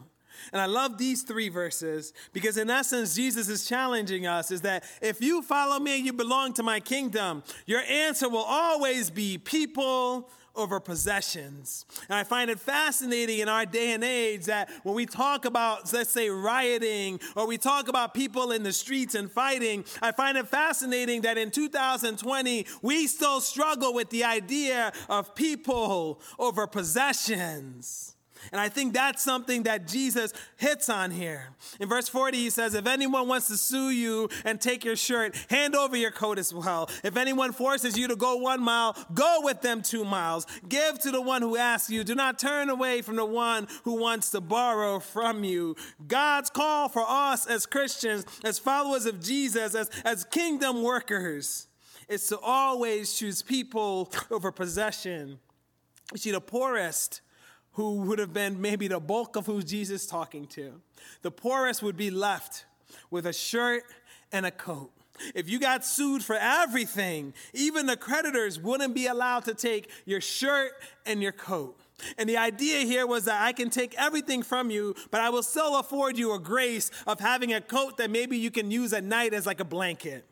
And 0.51 0.61
I 0.61 0.65
love 0.65 0.97
these 0.97 1.23
three 1.23 1.49
verses 1.49 2.13
because, 2.33 2.57
in 2.57 2.69
essence, 2.69 3.15
Jesus 3.15 3.49
is 3.49 3.67
challenging 3.67 4.27
us 4.27 4.51
is 4.51 4.61
that 4.61 4.83
if 5.01 5.21
you 5.21 5.41
follow 5.41 5.79
me 5.79 5.97
and 5.97 6.05
you 6.05 6.13
belong 6.13 6.53
to 6.53 6.63
my 6.63 6.79
kingdom, 6.79 7.43
your 7.65 7.81
answer 7.81 8.29
will 8.29 8.45
always 8.47 9.09
be 9.09 9.37
people 9.37 10.29
over 10.55 10.79
possessions. 10.79 11.85
And 12.09 12.17
I 12.17 12.23
find 12.23 12.51
it 12.51 12.59
fascinating 12.59 13.39
in 13.39 13.49
our 13.49 13.65
day 13.65 13.93
and 13.93 14.03
age 14.03 14.45
that 14.45 14.69
when 14.83 14.95
we 14.95 15.05
talk 15.05 15.45
about, 15.45 15.91
let's 15.93 16.11
say, 16.11 16.29
rioting 16.29 17.19
or 17.35 17.47
we 17.47 17.57
talk 17.57 17.87
about 17.87 18.13
people 18.13 18.51
in 18.51 18.63
the 18.63 18.73
streets 18.73 19.15
and 19.15 19.31
fighting, 19.31 19.85
I 20.01 20.11
find 20.11 20.37
it 20.37 20.47
fascinating 20.47 21.21
that 21.21 21.37
in 21.37 21.51
2020, 21.51 22.65
we 22.81 23.07
still 23.07 23.41
struggle 23.41 23.93
with 23.93 24.09
the 24.09 24.25
idea 24.25 24.91
of 25.07 25.33
people 25.33 26.21
over 26.37 26.67
possessions. 26.67 28.15
And 28.51 28.59
I 28.59 28.69
think 28.69 28.93
that's 28.93 29.23
something 29.23 29.63
that 29.63 29.87
Jesus 29.87 30.33
hits 30.57 30.89
on 30.89 31.11
here. 31.11 31.49
In 31.79 31.89
verse 31.89 32.07
40, 32.09 32.37
he 32.37 32.49
says, 32.49 32.73
If 32.73 32.87
anyone 32.87 33.27
wants 33.27 33.47
to 33.47 33.57
sue 33.57 33.89
you 33.89 34.29
and 34.45 34.59
take 34.59 34.83
your 34.83 34.95
shirt, 34.95 35.35
hand 35.49 35.75
over 35.75 35.95
your 35.95 36.11
coat 36.11 36.37
as 36.37 36.53
well. 36.53 36.89
If 37.03 37.17
anyone 37.17 37.51
forces 37.51 37.97
you 37.97 38.07
to 38.07 38.15
go 38.15 38.37
one 38.37 38.61
mile, 38.61 38.95
go 39.13 39.39
with 39.43 39.61
them 39.61 39.81
two 39.81 40.05
miles. 40.05 40.45
Give 40.67 40.97
to 40.99 41.11
the 41.11 41.21
one 41.21 41.41
who 41.41 41.57
asks 41.57 41.89
you. 41.89 42.03
Do 42.03 42.15
not 42.15 42.39
turn 42.39 42.69
away 42.69 43.01
from 43.01 43.15
the 43.15 43.25
one 43.25 43.67
who 43.83 43.95
wants 43.95 44.29
to 44.31 44.41
borrow 44.41 44.99
from 44.99 45.43
you. 45.43 45.75
God's 46.07 46.49
call 46.49 46.89
for 46.89 47.05
us 47.07 47.45
as 47.45 47.65
Christians, 47.65 48.25
as 48.43 48.59
followers 48.59 49.05
of 49.05 49.21
Jesus, 49.21 49.75
as, 49.75 49.89
as 50.03 50.23
kingdom 50.23 50.81
workers, 50.83 51.67
is 52.07 52.27
to 52.27 52.39
always 52.39 53.13
choose 53.13 53.41
people 53.41 54.11
over 54.31 54.51
possession. 54.51 55.39
You 56.11 56.17
see, 56.17 56.31
the 56.31 56.41
poorest 56.41 57.21
who 57.73 58.01
would 58.01 58.19
have 58.19 58.33
been 58.33 58.61
maybe 58.61 58.87
the 58.87 58.99
bulk 58.99 59.35
of 59.35 59.45
who 59.45 59.61
Jesus 59.61 60.05
talking 60.05 60.47
to. 60.47 60.81
The 61.21 61.31
poorest 61.31 61.81
would 61.81 61.97
be 61.97 62.09
left 62.09 62.65
with 63.09 63.25
a 63.25 63.33
shirt 63.33 63.83
and 64.31 64.45
a 64.45 64.51
coat. 64.51 64.91
If 65.35 65.49
you 65.49 65.59
got 65.59 65.85
sued 65.85 66.23
for 66.23 66.35
everything, 66.35 67.33
even 67.53 67.85
the 67.85 67.97
creditors 67.97 68.59
wouldn't 68.59 68.95
be 68.95 69.07
allowed 69.07 69.45
to 69.45 69.53
take 69.53 69.89
your 70.05 70.21
shirt 70.21 70.71
and 71.05 71.21
your 71.21 71.31
coat. 71.31 71.77
And 72.17 72.29
the 72.29 72.37
idea 72.37 72.85
here 72.85 73.05
was 73.05 73.25
that 73.25 73.41
I 73.41 73.51
can 73.51 73.69
take 73.69 73.93
everything 73.97 74.43
from 74.43 74.69
you, 74.69 74.95
but 75.11 75.19
I 75.19 75.29
will 75.29 75.43
still 75.43 75.77
afford 75.77 76.17
you 76.17 76.33
a 76.33 76.39
grace 76.39 76.91
of 77.05 77.19
having 77.19 77.53
a 77.53 77.59
coat 77.59 77.97
that 77.97 78.09
maybe 78.09 78.37
you 78.37 78.51
can 78.51 78.71
use 78.71 78.93
at 78.93 79.03
night 79.03 79.33
as 79.33 79.45
like 79.45 79.59
a 79.59 79.65
blanket. 79.65 80.25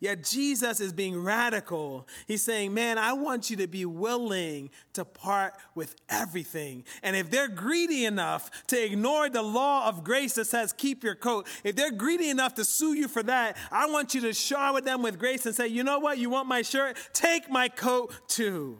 Yet 0.00 0.24
Jesus 0.24 0.80
is 0.80 0.92
being 0.92 1.22
radical. 1.22 2.06
He's 2.26 2.42
saying, 2.42 2.74
Man, 2.74 2.98
I 2.98 3.12
want 3.12 3.50
you 3.50 3.56
to 3.58 3.66
be 3.66 3.84
willing 3.84 4.70
to 4.94 5.04
part 5.04 5.54
with 5.74 5.94
everything. 6.08 6.84
And 7.02 7.16
if 7.16 7.30
they're 7.30 7.48
greedy 7.48 8.04
enough 8.04 8.50
to 8.68 8.82
ignore 8.82 9.28
the 9.28 9.42
law 9.42 9.88
of 9.88 10.04
grace 10.04 10.34
that 10.34 10.46
says, 10.46 10.72
Keep 10.72 11.04
your 11.04 11.14
coat, 11.14 11.46
if 11.64 11.76
they're 11.76 11.90
greedy 11.90 12.30
enough 12.30 12.54
to 12.54 12.64
sue 12.64 12.94
you 12.94 13.08
for 13.08 13.22
that, 13.22 13.56
I 13.70 13.86
want 13.86 14.14
you 14.14 14.20
to 14.22 14.32
shower 14.32 14.74
with 14.74 14.84
them 14.84 15.02
with 15.02 15.18
grace 15.18 15.46
and 15.46 15.54
say, 15.54 15.68
You 15.68 15.84
know 15.84 15.98
what? 15.98 16.18
You 16.18 16.30
want 16.30 16.48
my 16.48 16.62
shirt? 16.62 16.96
Take 17.12 17.50
my 17.50 17.68
coat 17.68 18.12
too. 18.28 18.78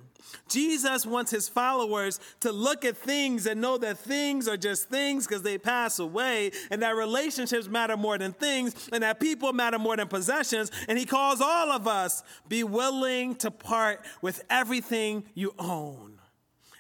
Jesus 0.49 1.07
wants 1.07 1.31
his 1.31 1.49
followers 1.49 2.21
to 2.41 2.53
look 2.53 2.85
at 2.85 2.97
things 2.97 3.47
and 3.47 3.61
know 3.61 3.79
that 3.79 3.99
things 3.99 4.49
are 4.49 4.57
just 4.57 4.89
things 4.89 5.27
because 5.27 5.43
they 5.43 5.59
pass 5.59 5.99
away, 5.99 6.53
and 6.71 6.83
that 6.83 6.97
relationships 6.97 7.69
matter 7.69 7.97
more 7.97 8.19
than 8.19 8.33
things, 8.33 8.89
and 8.93 9.03
that 9.03 9.21
people 9.21 9.53
matter 9.53 9.79
more 9.79 9.97
than 9.97 10.09
possessions. 10.09 10.71
And 10.89 10.99
he 10.99 11.05
calls 11.05 11.41
all 11.41 11.71
of 11.71 11.87
us 11.87 12.23
be 12.49 12.65
willing 12.65 13.35
to 13.37 13.51
part 13.51 14.05
with 14.23 14.45
everything 14.51 15.25
you 15.35 15.55
own. 15.59 16.14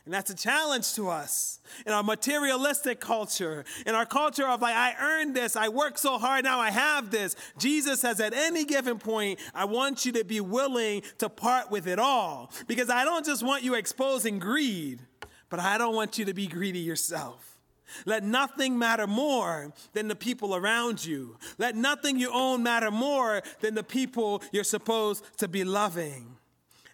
And 0.05 0.12
that's 0.12 0.29
a 0.29 0.35
challenge 0.35 0.93
to 0.95 1.09
us 1.09 1.61
in 1.87 1.93
our 1.93 2.03
materialistic 2.03 3.01
culture, 3.01 3.64
in 3.87 3.95
our 3.95 4.05
culture 4.05 4.47
of 4.47 4.61
like, 4.61 4.75
I 4.75 4.95
earned 5.01 5.35
this, 5.35 5.57
I 5.57 5.71
worked 5.71 5.99
so 5.99 6.19
hard, 6.19 6.45
now 6.45 6.61
I 6.61 6.71
have 6.71 7.11
this. 7.11 7.35
Jesus 7.57 8.01
says, 8.01 8.21
at 8.21 8.35
any 8.35 8.67
given 8.67 8.99
point, 8.99 9.38
I 9.55 9.64
want 9.64 10.05
you 10.05 10.12
to 10.12 10.25
be 10.25 10.43
willing 10.43 11.03
to 11.19 11.31
part 11.31 11.71
with 11.71 11.87
it 11.87 11.99
all. 11.99 12.53
Because 12.67 12.90
I 12.90 13.05
don't 13.05 13.25
just 13.25 13.43
want 13.43 13.62
you 13.62 13.75
exposing 13.75 14.38
greed, 14.38 15.01
but 15.49 15.59
I 15.59 15.79
don't 15.79 15.95
want 15.95 16.19
you 16.19 16.27
to 16.27 16.35
be 16.35 16.49
greedy 16.49 16.81
yourself. 16.81 17.59
Let 18.05 18.25
nothing 18.25 18.79
matter 18.79 19.07
more 19.07 19.73
than 19.95 20.09
the 20.09 20.17
people 20.17 20.55
around 20.55 21.05
you. 21.05 21.38
Let 21.59 21.77
nothing 21.77 22.19
you 22.19 22.31
own 22.33 22.62
matter 22.62 22.90
more 22.90 23.43
than 23.61 23.75
the 23.75 23.85
people 23.85 24.43
you're 24.53 24.64
supposed 24.64 25.25
to 25.38 25.49
be 25.49 25.64
loving. 25.64 26.34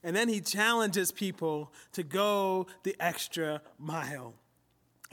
And 0.02 0.16
then 0.16 0.28
he 0.28 0.40
challenges 0.40 1.12
people 1.12 1.72
to 1.92 2.02
go 2.02 2.66
the 2.82 2.96
extra 2.98 3.60
mile. 3.78 4.34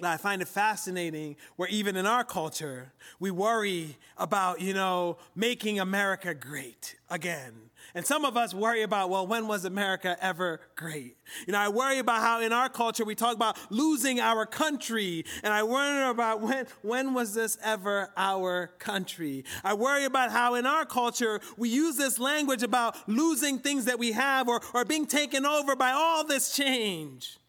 I 0.02 0.18
find 0.18 0.42
it 0.42 0.48
fascinating 0.48 1.38
where 1.56 1.68
even 1.70 1.96
in 1.96 2.06
our 2.06 2.24
culture, 2.24 2.94
we 3.20 3.32
worry 3.32 3.98
about, 4.18 4.62
you 4.62 4.74
know, 4.74 5.18
making 5.36 5.80
America 5.80 6.34
great 6.34 6.96
again. 7.10 7.67
And 7.98 8.06
some 8.06 8.26
of 8.26 8.38
us 8.38 8.54
worry 8.54 8.84
about, 8.84 9.10
well, 9.10 9.26
when 9.26 9.48
was 9.48 9.66
America 9.66 10.16
ever 10.22 10.62
great? 10.76 11.18
You 11.48 11.54
know, 11.54 11.58
I 11.58 11.70
worry 11.70 11.98
about 11.98 12.22
how 12.22 12.42
in 12.42 12.54
our 12.54 12.70
culture 12.70 13.04
we 13.04 13.16
talk 13.16 13.36
about 13.36 13.58
losing 13.72 14.20
our 14.20 14.46
country. 14.46 15.26
And 15.42 15.52
I 15.52 15.64
worry 15.64 16.08
about 16.08 16.40
when, 16.40 16.68
when 16.84 17.16
was 17.16 17.34
this 17.34 17.58
ever 17.64 18.12
our 18.16 18.68
country? 18.78 19.46
I 19.64 19.74
worry 19.74 20.06
about 20.06 20.30
how 20.30 20.54
in 20.54 20.68
our 20.68 20.86
culture 20.86 21.42
we 21.58 21.70
use 21.70 21.96
this 21.96 22.20
language 22.20 22.62
about 22.62 22.96
losing 23.10 23.58
things 23.58 23.86
that 23.86 23.98
we 23.98 24.12
have 24.12 24.48
or, 24.48 24.62
or 24.76 24.86
being 24.86 25.08
taken 25.08 25.44
over 25.44 25.76
by 25.76 25.90
all 25.90 26.24
this 26.24 26.56
change. 26.56 27.40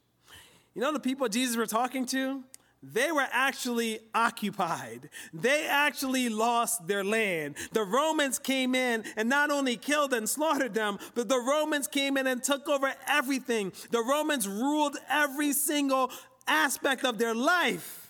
You 0.75 0.81
know 0.81 0.95
the 0.95 0.99
people 0.99 1.29
Jesus 1.29 1.59
were 1.59 1.67
talking 1.67 2.07
to? 2.07 2.43
They 2.83 3.11
were 3.11 3.27
actually 3.31 4.01
occupied. 4.15 5.11
They 5.33 5.67
actually 5.67 6.29
lost 6.29 6.87
their 6.87 7.03
land. 7.03 7.57
The 7.73 7.83
Romans 7.83 8.39
came 8.39 8.75
in 8.75 9.05
and 9.17 9.29
not 9.29 9.51
only 9.51 9.77
killed 9.77 10.13
and 10.13 10.29
slaughtered 10.29 10.75
them, 10.75 10.99
but 11.15 11.29
the 11.29 11.39
Romans 11.39 11.89
came 11.89 12.17
in 12.17 12.27
and 12.27 12.43
took 12.43 12.69
over 12.69 12.95
everything. 13.09 13.73
The 13.91 14.03
Romans 14.03 14.47
ruled 14.47 14.97
every 15.09 15.53
single 15.53 16.11
aspect 16.47 17.05
of 17.05 17.19
their 17.19 17.35
life. 17.35 18.08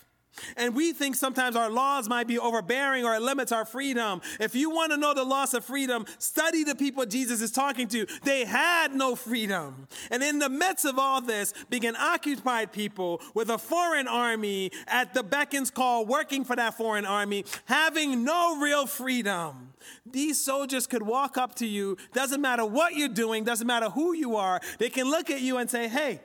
And 0.57 0.75
we 0.75 0.93
think 0.93 1.15
sometimes 1.15 1.55
our 1.55 1.69
laws 1.69 2.09
might 2.09 2.27
be 2.27 2.39
overbearing 2.39 3.05
or 3.05 3.15
it 3.15 3.21
limits 3.21 3.51
our 3.51 3.65
freedom. 3.65 4.21
If 4.39 4.55
you 4.55 4.69
want 4.69 4.91
to 4.91 4.97
know 4.97 5.13
the 5.13 5.23
loss 5.23 5.53
of 5.53 5.65
freedom, 5.65 6.05
study 6.17 6.63
the 6.63 6.75
people 6.75 7.05
Jesus 7.05 7.41
is 7.41 7.51
talking 7.51 7.87
to. 7.89 8.05
They 8.23 8.45
had 8.45 8.93
no 8.93 9.15
freedom. 9.15 9.87
And 10.11 10.23
in 10.23 10.39
the 10.39 10.49
midst 10.49 10.85
of 10.85 10.99
all 10.99 11.21
this, 11.21 11.53
being 11.69 11.95
occupied 11.95 12.71
people 12.71 13.21
with 13.33 13.49
a 13.49 13.57
foreign 13.57 14.07
army 14.07 14.71
at 14.87 15.13
the 15.13 15.23
beckons 15.23 15.71
call, 15.71 16.05
working 16.05 16.43
for 16.43 16.55
that 16.55 16.75
foreign 16.75 17.05
army, 17.05 17.45
having 17.65 18.23
no 18.23 18.59
real 18.59 18.85
freedom. 18.85 19.73
These 20.05 20.43
soldiers 20.43 20.87
could 20.87 21.03
walk 21.03 21.37
up 21.37 21.55
to 21.55 21.65
you, 21.65 21.97
doesn't 22.13 22.41
matter 22.41 22.65
what 22.65 22.95
you're 22.95 23.07
doing, 23.09 23.43
doesn't 23.43 23.67
matter 23.67 23.89
who 23.89 24.13
you 24.13 24.35
are. 24.35 24.59
They 24.77 24.89
can 24.89 25.09
look 25.09 25.29
at 25.29 25.41
you 25.41 25.57
and 25.57 25.69
say, 25.69 25.87
hey, 25.87 26.21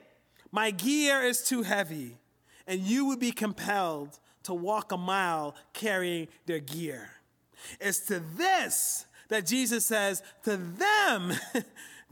my 0.50 0.70
gear 0.70 1.22
is 1.22 1.42
too 1.42 1.62
heavy 1.62 2.18
and 2.66 2.80
you 2.80 3.06
would 3.06 3.20
be 3.20 3.32
compelled 3.32 4.18
to 4.44 4.54
walk 4.54 4.92
a 4.92 4.96
mile 4.96 5.54
carrying 5.72 6.28
their 6.46 6.60
gear. 6.60 7.10
It's 7.80 8.00
to 8.06 8.20
this 8.36 9.06
that 9.28 9.46
Jesus 9.46 9.86
says, 9.86 10.22
to 10.44 10.56
them, 10.56 11.32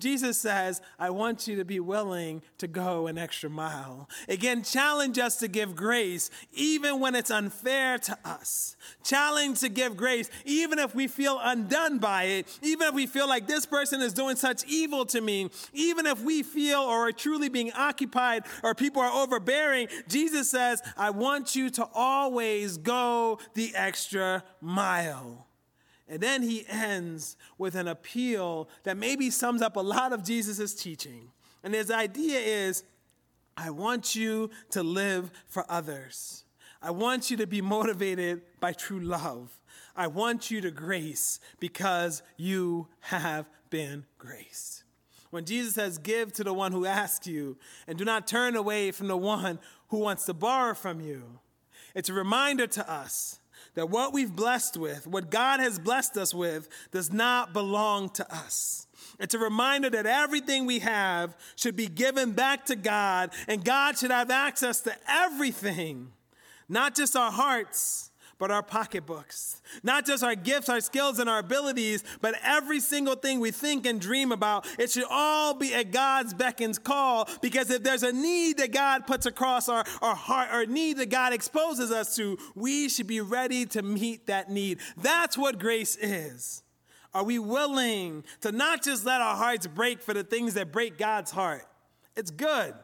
Jesus 0.03 0.37
says, 0.37 0.81
I 0.99 1.11
want 1.11 1.47
you 1.47 1.55
to 1.57 1.65
be 1.65 1.79
willing 1.79 2.43
to 2.59 2.67
go 2.67 3.07
an 3.07 3.17
extra 3.17 3.49
mile. 3.49 4.09
Again, 4.29 4.65
challenge 4.65 5.17
us 5.17 5.37
to 5.37 5.47
give 5.47 5.77
grace 5.77 6.29
even 6.53 6.99
when 6.99 7.15
it's 7.15 7.31
unfair 7.31 7.99
to 7.99 8.19
us. 8.25 8.77
Challenge 9.05 9.61
to 9.61 9.69
give 9.69 9.97
grace 9.97 10.29
even 10.45 10.81
if 10.81 10.93
we 10.93 11.07
feel 11.07 11.39
undone 11.41 11.99
by 11.99 12.25
it, 12.25 12.59
even 12.63 12.89
if 12.89 12.95
we 12.95 13.07
feel 13.07 13.29
like 13.29 13.47
this 13.47 13.65
person 13.65 14.01
is 14.01 14.13
doing 14.13 14.35
such 14.35 14.65
evil 14.67 15.07
to 15.07 15.21
me, 15.21 15.51
even 15.73 16.07
if 16.07 16.21
we 16.21 16.43
feel 16.43 16.81
or 16.81 17.07
are 17.09 17.13
truly 17.13 17.49
being 17.49 17.71
occupied 17.73 18.43
or 18.65 18.75
people 18.75 19.01
are 19.01 19.23
overbearing. 19.23 19.87
Jesus 20.09 20.51
says, 20.51 20.83
I 20.97 21.11
want 21.11 21.55
you 21.55 21.71
to 21.71 21.89
always 21.95 22.77
go 22.77 23.39
the 23.55 23.73
extra 23.77 24.43
mile. 24.61 25.47
And 26.09 26.21
then 26.21 26.43
he 26.43 26.65
ends 26.69 27.37
with 27.59 27.75
an 27.75 27.89
appeal 27.89 28.69
that 28.83 28.97
maybe 28.97 29.31
sums 29.31 29.63
up 29.63 29.77
a 29.77 29.81
lot 29.81 30.13
of 30.13 30.25
Jesus' 30.25 30.75
teaching. 30.75 31.31
And 31.63 31.75
his 31.75 31.91
idea 31.91 32.39
is 32.39 32.85
I 33.57 33.71
want 33.71 34.15
you 34.15 34.51
to 34.71 34.83
live 34.83 35.31
for 35.47 35.65
others. 35.69 36.45
I 36.83 36.91
want 36.91 37.31
you 37.31 37.37
to 37.37 37.47
be 37.47 37.61
motivated 37.61 38.43
by 38.61 38.73
true 38.73 39.01
love. 39.01 39.61
I 39.95 40.09
want 40.09 40.51
you 40.51 40.61
to 40.63 40.71
grace 40.71 41.39
because 41.61 42.23
you 42.37 42.89
have 43.01 43.49
been 43.71 44.05
graced. 44.19 44.85
When 45.31 45.45
Jesus 45.45 45.75
says, 45.75 45.99
Give 45.99 46.33
to 46.35 46.45
the 46.45 46.53
one 46.53 46.73
who 46.73 46.85
asks 46.85 47.27
you, 47.27 47.57
and 47.87 47.97
do 47.97 48.05
not 48.05 48.27
turn 48.27 48.57
away 48.57 48.91
from 48.91 49.09
the 49.09 49.17
one 49.17 49.59
who 49.89 49.99
wants 49.99 50.27
to 50.27 50.35
borrow 50.35 50.75
from 50.75 51.01
you, 51.01 51.41
it's 51.95 52.09
a 52.09 52.15
reminder 52.15 52.67
to 52.67 52.91
us 52.91 53.39
that 53.75 53.91
what 53.91 54.13
we've 54.13 54.35
blessed 54.35 54.77
with, 54.77 55.07
what 55.07 55.31
God 55.31 55.61
has 55.61 55.79
blessed 55.79 56.17
us 56.17 56.35
with, 56.35 56.69
does 56.91 57.13
not 57.13 57.53
belong 57.53 58.11
to 58.11 58.35
us. 58.35 58.87
It's 59.19 59.35
a 59.35 59.39
reminder 59.39 59.91
that 59.91 60.07
everything 60.07 60.67
we 60.67 60.81
have 60.81 61.37
should 61.57 61.77
be 61.77 61.87
given 61.87 62.33
back 62.33 62.67
to 62.67 62.77
God, 62.77 63.31
and 63.49 63.65
God 63.65 63.99
should 63.99 64.11
have 64.11 64.31
access 64.31 64.81
to 64.83 64.95
everything, 65.09 66.13
not 66.69 66.95
just 66.95 67.17
our 67.17 67.33
hearts, 67.33 68.11
but 68.39 68.51
our 68.51 68.63
pocketbooks. 68.63 69.61
Not 69.83 70.07
just 70.07 70.25
our 70.25 70.35
gifts, 70.35 70.69
our 70.69 70.81
skills, 70.81 71.19
and 71.19 71.29
our 71.29 71.39
abilities, 71.39 72.05
but 72.21 72.35
every 72.43 72.81
single 72.81 73.15
thing 73.15 73.41
we 73.41 73.51
think 73.51 73.87
and 73.87 74.01
dream 74.01 74.33
about. 74.33 74.67
It 74.79 74.91
should 74.91 75.07
all 75.09 75.55
be 75.55 75.75
at 75.75 75.93
God's 75.93 76.35
beckons 76.35 76.79
call 76.79 77.29
because 77.41 77.71
if 77.71 77.83
there's 77.83 78.03
a 78.03 78.13
need 78.13 78.59
that 78.59 78.73
God 78.73 79.07
puts 79.07 79.27
across 79.27 79.69
our, 79.69 79.85
our 80.01 80.15
heart 80.15 80.49
or 80.53 80.67
need 80.67 80.99
that 80.99 81.11
God 81.11 81.33
exposes 81.33 81.91
us 81.91 82.17
to, 82.17 82.39
we 82.55 82.89
should 82.89 83.07
be 83.07 83.21
ready 83.21 83.67
to 83.67 83.83
meet 83.83 84.27
that 84.27 84.51
need. 84.51 84.79
That's 84.97 85.39
what 85.39 85.59
grace 85.59 85.97
is. 85.97 86.63
Are 87.15 87.25
we 87.25 87.39
willing 87.39 88.25
to 88.41 88.53
not 88.53 88.83
just 88.83 89.05
let 89.05 89.21
our 89.21 89.37
hearts 89.37 89.67
break 89.67 90.01
for 90.03 90.15
the 90.15 90.25
things 90.25 90.55
that 90.55 90.73
break 90.73 90.97
God's 90.97 91.31
heart? 91.31 91.67
It's 92.17 92.31
good. 92.31 92.75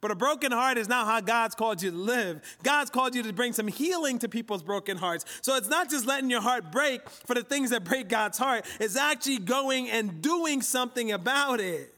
But 0.00 0.10
a 0.10 0.14
broken 0.14 0.52
heart 0.52 0.78
is 0.78 0.88
not 0.88 1.06
how 1.06 1.20
God's 1.20 1.54
called 1.54 1.82
you 1.82 1.90
to 1.90 1.96
live. 1.96 2.40
God's 2.62 2.90
called 2.90 3.14
you 3.14 3.22
to 3.24 3.32
bring 3.32 3.52
some 3.52 3.66
healing 3.66 4.18
to 4.20 4.28
people's 4.28 4.62
broken 4.62 4.96
hearts. 4.96 5.24
So 5.42 5.56
it's 5.56 5.68
not 5.68 5.90
just 5.90 6.06
letting 6.06 6.30
your 6.30 6.40
heart 6.40 6.70
break 6.70 7.08
for 7.08 7.34
the 7.34 7.42
things 7.42 7.70
that 7.70 7.84
break 7.84 8.08
God's 8.08 8.38
heart, 8.38 8.64
it's 8.78 8.96
actually 8.96 9.38
going 9.38 9.90
and 9.90 10.22
doing 10.22 10.62
something 10.62 11.10
about 11.10 11.60
it. 11.60 11.94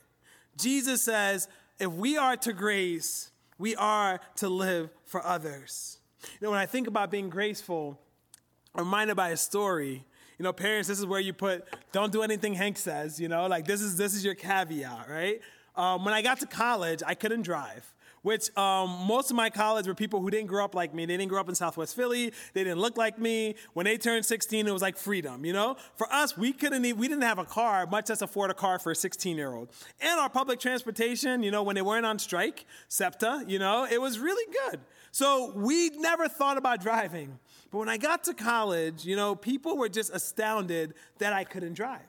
Jesus 0.57 1.03
says, 1.03 1.49
if 1.79 1.91
we 1.93 2.17
are 2.17 2.37
to 2.39 2.53
grace, 2.53 3.31
we 3.59 3.77
are 3.77 4.21
to 4.37 4.49
live 4.49 4.91
for 5.05 5.25
others. 5.25 5.99
You 6.23 6.47
know, 6.47 6.51
when 6.51 6.61
I 6.61 6.67
think 6.67 6.87
about 6.87 7.11
being 7.11 7.29
graceful, 7.29 7.99
I'm 8.75 8.85
reminded 8.85 9.17
by 9.17 9.31
a 9.31 9.37
story. 9.37 10.05
You 10.39 10.45
know, 10.45 10.53
parents, 10.53 10.89
this 10.89 10.99
is 10.99 11.05
where 11.05 11.21
you 11.21 11.35
put, 11.35 11.65
don't 11.93 12.13
do 12.13 12.23
anything 12.23 12.55
Hank 12.55 12.79
says, 12.79 13.21
you 13.21 13.29
know, 13.29 13.47
like 13.47 13.67
this 13.67 13.83
is 13.83 13.97
this 13.97 14.15
is 14.15 14.25
your 14.25 14.35
caveat, 14.35 15.09
right? 15.09 15.41
Um, 15.81 16.05
when 16.05 16.12
I 16.12 16.21
got 16.21 16.40
to 16.40 16.47
college, 16.47 17.03
I 17.07 17.14
couldn't 17.14 17.43
drive 17.43 17.95
which 18.23 18.55
um, 18.55 18.90
most 19.07 19.31
of 19.31 19.37
my 19.37 19.49
college 19.49 19.87
were 19.87 19.95
people 19.95 20.21
who 20.21 20.31
didn't 20.31 20.49
grow 20.49 20.62
up 20.62 20.75
like 20.75 20.93
me. 20.95 21.07
They 21.07 21.16
didn't 21.16 21.31
grow 21.31 21.40
up 21.40 21.49
in 21.49 21.55
Southwest 21.55 21.97
Philly. 21.97 22.35
They 22.53 22.64
didn't 22.64 22.79
look 22.79 22.99
like 22.99 23.19
me. 23.19 23.55
When 23.73 23.85
they 23.85 23.97
turned 23.97 24.27
16, 24.27 24.66
it 24.66 24.71
was 24.71 24.83
like 24.83 24.99
freedom, 24.99 25.43
you 25.45 25.55
know? 25.55 25.77
For 25.97 26.07
us, 26.12 26.37
we 26.37 26.53
couldn't 26.53 26.85
even, 26.85 27.01
we 27.01 27.09
didn't 27.09 27.23
have 27.23 27.38
a 27.38 27.47
car, 27.47 27.87
much 27.87 28.11
less 28.11 28.21
afford 28.21 28.51
a 28.51 28.55
car 28.55 28.79
for 28.79 28.93
a 28.93 28.95
16 28.95 29.38
year 29.38 29.55
old. 29.55 29.71
And 30.01 30.21
our 30.21 30.29
public 30.29 30.61
transportation, 30.61 31.43
you 31.43 31.51
know, 31.51 31.62
when 31.62 31.77
they 31.77 31.83
weren't 31.83 32.05
on 32.05 32.19
strike, 32.19 32.66
SEPTA, 32.88 33.45
you 33.49 33.59
know, 33.59 33.87
it 33.90 34.01
was 34.01 34.19
really 34.19 34.53
good. 34.69 34.81
So 35.12 35.53
we 35.57 35.88
never 35.97 36.29
thought 36.29 36.59
about 36.59 36.83
driving. 36.83 37.38
But 37.71 37.79
when 37.79 37.88
I 37.88 37.97
got 37.97 38.25
to 38.25 38.35
college, 38.35 39.05
you 39.05 39.16
know, 39.16 39.35
people 39.35 39.79
were 39.79 39.88
just 39.88 40.12
astounded 40.12 40.93
that 41.19 41.33
I 41.33 41.45
couldn't 41.45 41.73
drive. 41.73 42.01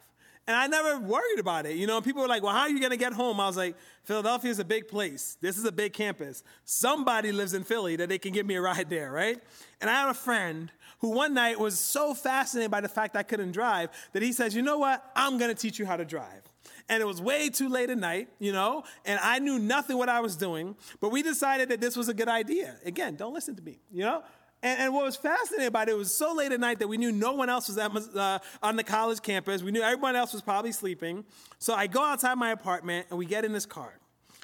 And 0.48 0.56
I 0.58 0.68
never 0.68 1.00
worried 1.00 1.40
about 1.40 1.66
it. 1.66 1.78
You 1.78 1.88
know, 1.88 2.02
people 2.02 2.22
were 2.22 2.28
like, 2.28 2.42
well, 2.42 2.54
how 2.54 2.62
are 2.62 2.70
you 2.70 2.80
going 2.80 2.92
to 2.92 2.98
get 2.98 3.14
home? 3.14 3.40
I 3.40 3.46
was 3.48 3.58
like, 3.58 3.76
Philadelphia 4.04 4.50
is 4.50 4.60
a 4.60 4.66
big 4.66 4.88
place. 4.88 5.38
This 5.40 5.58
is 5.58 5.66
a 5.66 5.72
big 5.72 5.94
campus. 5.94 6.44
Somebody 6.66 7.32
lives 7.32 7.54
in 7.54 7.64
Philly 7.64 7.96
that 7.98 8.10
they 8.10 8.18
can 8.18 8.34
give 8.34 8.46
me 8.46 8.56
a 8.56 8.62
ride 8.62 8.90
there, 8.90 9.12
right? 9.12 9.42
And 9.80 9.90
I 9.90 9.94
had 9.94 10.10
a 10.10 10.16
friend 10.16 10.72
who 11.00 11.12
one 11.12 11.34
night 11.34 11.60
was 11.60 11.80
so 11.80 12.14
fascinated 12.14 12.72
by 12.72 12.82
the 12.82 12.90
fact 12.90 13.16
I 13.16 13.24
couldn't 13.24 13.52
drive 13.52 13.90
that 14.14 14.24
he 14.24 14.34
says, 14.34 14.56
you 14.56 14.62
know 14.62 14.80
what? 14.80 15.04
I'm 15.16 15.38
going 15.38 15.54
to 15.54 15.60
teach 15.60 15.78
you 15.78 15.86
how 15.86 15.98
to 15.98 16.06
drive. 16.06 16.42
And 16.90 17.02
it 17.02 17.06
was 17.06 17.22
way 17.22 17.50
too 17.50 17.70
late 17.70 17.90
at 17.90 17.98
night, 17.98 18.30
you 18.40 18.52
know, 18.52 18.84
and 19.06 19.20
I 19.22 19.40
knew 19.40 19.58
nothing 19.58 19.98
what 19.98 20.10
I 20.10 20.20
was 20.20 20.36
doing, 20.36 20.76
but 21.00 21.10
we 21.10 21.24
decided 21.24 21.70
that 21.70 21.80
this 21.80 21.96
was 21.96 22.10
a 22.10 22.14
good 22.14 22.28
idea. 22.28 22.76
Again, 22.86 23.16
don't 23.16 23.34
listen 23.34 23.56
to 23.56 23.62
me, 23.62 23.80
you 23.92 24.04
know? 24.04 24.24
And, 24.64 24.80
and, 24.80 24.94
what 24.94 25.06
was 25.06 25.16
fascinating 25.16 25.68
about 25.68 25.90
it, 25.90 25.94
it 25.94 25.98
was 25.98 26.16
so 26.16 26.34
late 26.34 26.52
at 26.52 26.60
night 26.60 26.80
that 26.80 26.88
we 26.88 26.98
knew 26.98 27.12
no 27.12 27.34
one 27.34 27.50
else 27.50 27.68
was 27.68 27.78
at, 27.78 27.92
uh, 28.16 28.40
on 28.62 28.76
the 28.76 28.84
college 28.84 29.22
campus. 29.22 29.64
We 29.64 29.72
knew 29.72 29.82
everyone 29.82 30.16
else 30.16 30.34
was 30.34 30.42
probably 30.42 30.72
sleeping. 30.72 31.26
So 31.58 31.74
I 31.74 31.88
go 31.88 32.04
outside 32.04 32.36
my 32.36 32.52
apartment 32.52 33.08
and 33.10 33.18
we 33.18 33.26
get 33.26 33.44
in 33.44 33.54
this 33.54 33.66
car. 33.66 34.01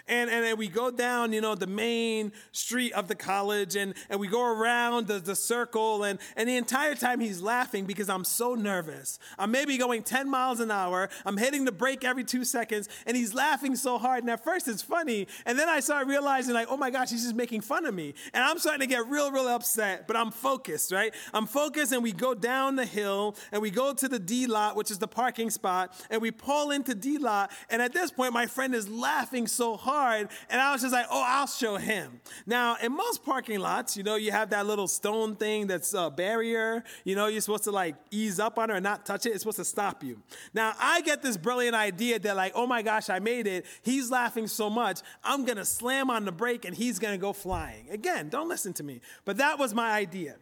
And, 0.08 0.30
and, 0.30 0.58
we 0.58 0.70
go 0.70 0.90
down, 0.90 1.34
you 1.34 1.42
know, 1.42 1.54
the 1.54 1.68
main 1.68 2.32
street 2.54 2.94
of 2.94 3.08
the 3.08 3.16
college 3.16 3.76
and, 3.76 3.94
and 4.10 4.20
we 4.20 4.28
go 4.28 4.42
around 4.42 5.08
the, 5.08 5.20
the 5.20 5.36
circle. 5.36 6.04
And, 6.04 6.18
and 6.38 6.48
the 6.48 6.56
entire 6.56 6.96
time 6.96 7.20
he's 7.20 7.42
laughing 7.42 7.86
because 7.86 8.10
I'm 8.10 8.24
so 8.24 8.56
nervous. 8.56 9.20
I'm 9.38 9.52
maybe 9.52 9.78
going 9.78 10.04
10 10.04 10.30
miles 10.30 10.62
an 10.62 10.72
hour. 10.72 11.10
I'm 11.26 11.36
hitting 11.36 11.66
the 11.66 11.74
brake 11.74 12.06
every 12.06 12.24
two 12.24 12.46
seconds. 12.46 12.88
And 13.06 13.18
he's 13.18 13.34
laughing 13.34 13.76
so 13.76 13.98
hard. 13.98 14.24
And 14.24 14.30
at 14.30 14.44
first 14.44 14.68
it's 14.70 14.82
funny. 14.82 15.28
And 15.46 15.60
then 15.60 15.68
I 15.68 15.82
start 15.82 16.08
realizing, 16.08 16.54
like, 16.54 16.68
oh 16.70 16.78
my 16.78 16.90
gosh, 16.90 17.10
he's 17.10 17.24
just 17.24 17.36
making 17.36 17.62
fun 17.62 17.86
of 17.86 17.94
me. 17.94 18.14
And 18.34 18.44
I'm 18.44 18.60
starting 18.60 18.82
to 18.82 18.88
get 18.88 19.08
real, 19.08 19.32
real 19.32 19.48
upset. 19.48 20.08
But 20.08 20.16
I'm 20.16 20.32
focused, 20.32 20.94
right? 20.94 21.14
I'm 21.34 21.48
focused 21.48 21.92
and 21.92 22.02
we 22.02 22.14
go 22.14 22.34
down 22.34 22.78
the 22.78 22.86
hill 22.86 23.36
and 23.52 23.62
we 23.62 23.72
go 23.72 23.94
to 23.94 24.08
the 24.08 24.20
D 24.20 24.48
lot, 24.48 24.78
which 24.78 24.90
is 24.90 25.00
the 25.00 25.08
parking 25.08 25.50
spot. 25.50 25.94
And 26.10 26.22
we 26.22 26.32
pull 26.32 26.72
into 26.72 26.96
D 26.96 27.18
lot. 27.18 27.52
And 27.70 27.82
at 27.82 27.92
this 27.92 28.10
point, 28.10 28.32
my 28.32 28.46
friend 28.46 28.74
is 28.74 28.88
laughing 28.88 29.48
so 29.48 29.76
hard 29.76 29.97
And 29.98 30.62
I 30.62 30.72
was 30.72 30.82
just 30.82 30.94
like, 30.94 31.06
oh, 31.10 31.24
I'll 31.26 31.48
show 31.48 31.78
him. 31.78 32.20
Now, 32.46 32.78
in 32.82 32.96
most 32.96 33.24
parking 33.24 33.60
lots, 33.60 33.98
you 33.98 34.04
know, 34.04 34.16
you 34.16 34.32
have 34.32 34.52
that 34.52 34.66
little 34.66 34.88
stone 34.88 35.36
thing 35.36 35.68
that's 35.68 35.94
a 35.94 36.10
barrier. 36.10 36.84
You 37.04 37.16
know, 37.16 37.28
you're 37.28 37.42
supposed 37.42 37.66
to 37.66 37.72
like 37.72 37.96
ease 38.12 38.40
up 38.40 38.58
on 38.58 38.70
it 38.70 38.74
or 38.74 38.80
not 38.80 39.06
touch 39.06 39.26
it. 39.26 39.30
It's 39.30 39.42
supposed 39.42 39.58
to 39.58 39.66
stop 39.66 40.04
you. 40.04 40.22
Now, 40.54 40.74
I 40.80 41.02
get 41.02 41.22
this 41.22 41.38
brilliant 41.38 41.76
idea 41.76 42.20
that, 42.20 42.36
like, 42.36 42.54
oh 42.56 42.68
my 42.68 42.82
gosh, 42.82 43.10
I 43.10 43.20
made 43.20 43.48
it. 43.48 43.66
He's 43.82 44.12
laughing 44.12 44.48
so 44.48 44.70
much. 44.70 45.02
I'm 45.24 45.46
going 45.46 45.58
to 45.58 45.66
slam 45.66 46.10
on 46.10 46.26
the 46.26 46.32
brake 46.32 46.66
and 46.66 46.76
he's 46.76 47.00
going 47.00 47.14
to 47.14 47.22
go 47.22 47.34
flying. 47.34 47.90
Again, 47.90 48.30
don't 48.30 48.48
listen 48.48 48.74
to 48.74 48.84
me. 48.84 49.02
But 49.26 49.38
that 49.38 49.60
was 49.60 49.74
my 49.74 49.92
idea. 49.92 50.36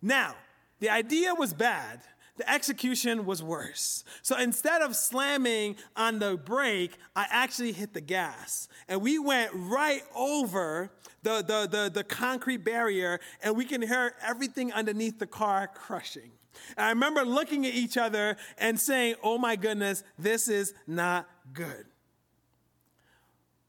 Now, 0.00 0.34
the 0.80 0.90
idea 0.90 1.34
was 1.34 1.54
bad 1.54 2.02
the 2.36 2.50
execution 2.50 3.26
was 3.26 3.42
worse. 3.42 4.04
So 4.22 4.36
instead 4.36 4.82
of 4.82 4.96
slamming 4.96 5.76
on 5.96 6.18
the 6.18 6.36
brake, 6.36 6.96
I 7.14 7.26
actually 7.30 7.72
hit 7.72 7.94
the 7.94 8.00
gas. 8.00 8.68
And 8.88 9.02
we 9.02 9.18
went 9.18 9.52
right 9.54 10.02
over 10.16 10.90
the, 11.22 11.42
the, 11.42 11.68
the, 11.70 11.90
the 11.92 12.04
concrete 12.04 12.58
barrier, 12.58 13.20
and 13.42 13.56
we 13.56 13.64
can 13.64 13.82
hear 13.82 14.14
everything 14.22 14.72
underneath 14.72 15.18
the 15.18 15.26
car 15.26 15.70
crushing. 15.72 16.32
And 16.76 16.86
I 16.86 16.88
remember 16.90 17.24
looking 17.24 17.66
at 17.66 17.74
each 17.74 17.96
other 17.96 18.36
and 18.58 18.78
saying, 18.78 19.16
Oh 19.22 19.38
my 19.38 19.56
goodness, 19.56 20.02
this 20.18 20.48
is 20.48 20.74
not 20.86 21.28
good. 21.52 21.86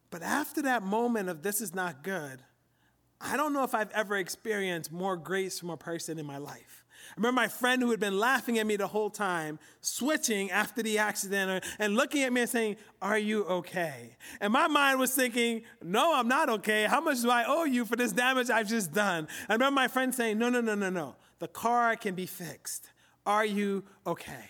But 0.09 0.21
after 0.21 0.61
that 0.63 0.83
moment 0.83 1.29
of 1.29 1.41
this 1.41 1.61
is 1.61 1.75
not 1.75 2.03
good, 2.03 2.41
I 3.19 3.37
don't 3.37 3.53
know 3.53 3.63
if 3.63 3.73
I've 3.73 3.91
ever 3.91 4.15
experienced 4.17 4.91
more 4.91 5.17
grace 5.17 5.59
from 5.59 5.69
a 5.69 5.77
person 5.77 6.19
in 6.19 6.25
my 6.25 6.37
life. 6.37 6.84
I 7.11 7.13
remember 7.17 7.41
my 7.41 7.47
friend 7.47 7.81
who 7.81 7.91
had 7.91 7.99
been 7.99 8.19
laughing 8.19 8.59
at 8.59 8.67
me 8.67 8.75
the 8.75 8.87
whole 8.87 9.09
time, 9.09 9.59
switching 9.81 10.51
after 10.51 10.83
the 10.83 10.97
accident 10.97 11.63
and 11.79 11.95
looking 11.95 12.23
at 12.23 12.33
me 12.33 12.41
and 12.41 12.49
saying, 12.49 12.77
Are 13.01 13.17
you 13.17 13.45
okay? 13.45 14.15
And 14.41 14.51
my 14.51 14.67
mind 14.67 14.99
was 14.99 15.13
thinking, 15.13 15.63
No, 15.81 16.13
I'm 16.15 16.27
not 16.27 16.49
okay. 16.49 16.85
How 16.85 17.01
much 17.01 17.21
do 17.21 17.29
I 17.29 17.45
owe 17.47 17.63
you 17.65 17.85
for 17.85 17.95
this 17.95 18.11
damage 18.11 18.49
I've 18.49 18.67
just 18.67 18.93
done? 18.93 19.27
I 19.47 19.53
remember 19.53 19.75
my 19.75 19.87
friend 19.87 20.13
saying, 20.13 20.37
No, 20.37 20.49
no, 20.49 20.61
no, 20.61 20.75
no, 20.75 20.89
no. 20.89 21.15
The 21.39 21.47
car 21.47 21.95
can 21.95 22.15
be 22.15 22.25
fixed. 22.25 22.89
Are 23.25 23.45
you 23.45 23.83
okay? 24.05 24.49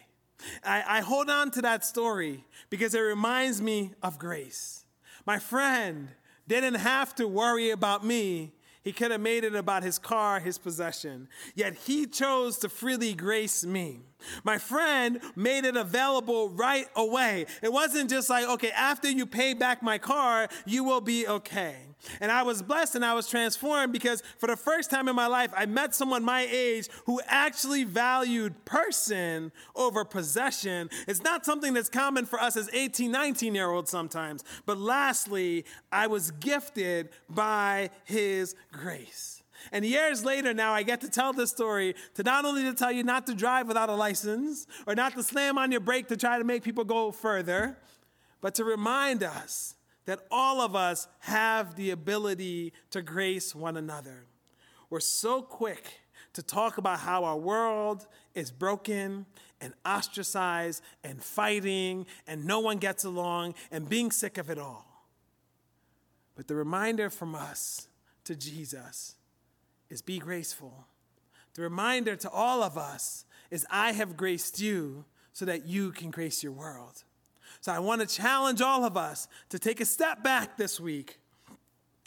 I, 0.64 0.98
I 0.98 1.02
hold 1.02 1.30
on 1.30 1.52
to 1.52 1.62
that 1.62 1.86
story 1.86 2.46
because 2.70 2.94
it 2.94 3.00
reminds 3.00 3.62
me 3.62 3.94
of 4.04 4.20
grace. 4.20 4.86
My 5.26 5.40
friend 5.40 6.10
didn't 6.48 6.76
have 6.76 7.16
to 7.16 7.28
worry 7.28 7.72
about 7.72 8.06
me 8.06 8.54
he 8.86 8.94
could 8.94 9.10
have 9.10 9.20
made 9.20 9.44
it 9.44 9.56
about 9.56 9.82
his 9.82 9.98
car, 9.98 10.40
his 10.40 10.60
possession. 10.60 11.28
Yet 11.56 11.74
he 11.74 12.06
chose 12.06 12.60
to 12.60 12.70
freely 12.70 13.16
grace 13.16 13.66
me. 13.66 14.02
My 14.44 14.60
friend 14.60 15.20
made 15.36 15.66
it 15.66 15.76
available 15.76 16.50
right 16.50 16.88
away. 16.96 17.48
It 17.64 17.74
wasn't 17.74 18.12
just 18.12 18.30
like, 18.30 18.48
okay, 18.48 18.70
after 18.70 19.10
you 19.10 19.26
pay 19.26 19.56
back 19.56 19.82
my 19.82 19.98
car, 19.98 20.48
you 20.68 20.84
will 20.84 21.02
be 21.02 21.28
okay. 21.28 21.78
And 22.20 22.32
I 22.32 22.44
was 22.44 22.62
blessed 22.62 22.96
and 22.96 23.06
I 23.06 23.14
was 23.14 23.28
transformed 23.28 23.92
because 23.92 24.22
for 24.38 24.48
the 24.48 24.56
first 24.56 24.90
time 24.90 25.08
in 25.08 25.16
my 25.16 25.28
life, 25.28 25.52
I 25.56 25.66
met 25.66 25.96
someone 25.96 26.24
my 26.24 26.48
age 26.50 26.88
who 27.06 27.20
actually 27.26 27.84
valued 27.84 28.66
person 28.66 29.52
over 29.76 30.06
possession. 30.06 30.90
It's 31.08 31.24
not 31.24 31.46
something 31.46 31.74
that's 31.74 31.90
common 31.90 32.26
for 32.26 32.40
us 32.40 32.56
as 32.58 32.70
18, 32.74 33.12
19 33.12 33.56
year 33.56 33.72
olds 33.72 33.90
sometimes. 33.90 34.44
But 34.66 34.78
lastly, 34.78 35.66
I 35.92 36.08
was 36.08 36.32
gifted 36.32 37.10
by 37.30 37.90
his 38.04 38.56
grace. 38.72 39.44
And 39.72 39.86
years 39.86 40.24
later 40.24 40.54
now, 40.54 40.74
I 40.74 40.84
get 40.84 41.02
to 41.02 41.10
tell 41.10 41.34
this 41.34 41.50
story 41.50 41.96
to 42.16 42.24
not 42.24 42.46
only 42.46 42.64
to 42.64 42.74
tell 42.74 42.92
you 42.92 43.04
not 43.04 43.26
to 43.28 43.34
drive 43.34 43.68
without 43.68 43.90
a 43.90 43.96
license 43.96 44.68
or 44.86 44.96
not 44.96 45.14
to 45.16 45.24
slam 45.24 45.58
on 45.58 45.72
your 45.72 45.80
brake 45.80 46.08
to 46.10 46.18
try 46.18 46.38
to 46.38 46.44
make 46.44 46.64
people 46.64 46.84
go 46.84 47.12
further, 47.12 47.78
but 48.42 48.56
to 48.56 48.64
remind 48.64 49.24
us 49.24 49.75
that 50.06 50.26
all 50.30 50.62
of 50.62 50.76
us 50.76 51.08
have 51.20 51.76
the 51.76 51.92
ability 51.92 52.74
to 52.92 53.02
grace 53.02 53.56
one 53.56 53.78
another. 53.78 54.26
We're 54.90 55.00
so 55.00 55.42
quick 55.42 56.02
to 56.34 56.44
talk 56.44 56.78
about 56.78 57.00
how 57.00 57.24
our 57.24 57.38
world 57.38 58.06
is 58.34 58.52
broken 58.52 59.26
and 59.62 59.74
ostracized 59.86 60.84
and 61.04 61.24
fighting 61.24 62.06
and 62.28 62.46
no 62.46 62.60
one 62.60 62.78
gets 62.78 63.04
along 63.04 63.56
and 63.72 63.88
being 63.90 64.12
sick 64.12 64.38
of 64.38 64.50
it 64.50 64.60
all. 64.60 64.86
But 66.36 66.48
the 66.48 66.56
reminder 66.56 67.10
from 67.10 67.34
us 67.34 67.88
to 68.26 68.36
Jesus 68.36 69.16
is 69.90 70.02
be 70.02 70.20
graceful. 70.20 70.86
The 71.54 71.62
reminder 71.62 72.18
to 72.18 72.30
all 72.30 72.62
of 72.62 72.78
us 72.78 73.24
is 73.50 73.66
I 73.72 73.94
have 73.94 74.18
graced 74.18 74.60
you 74.60 75.06
so 75.32 75.46
that 75.46 75.66
you 75.66 75.92
can 75.92 76.12
grace 76.12 76.44
your 76.44 76.52
world. 76.52 77.05
So 77.62 77.72
I 77.72 77.80
want 77.80 78.02
to 78.02 78.08
challenge 78.08 78.62
all 78.62 78.86
of 78.86 78.98
us 78.98 79.28
to 79.50 79.60
take 79.60 79.82
a 79.82 79.86
step 79.86 80.24
back 80.24 80.58
this 80.58 80.80
week 80.80 81.20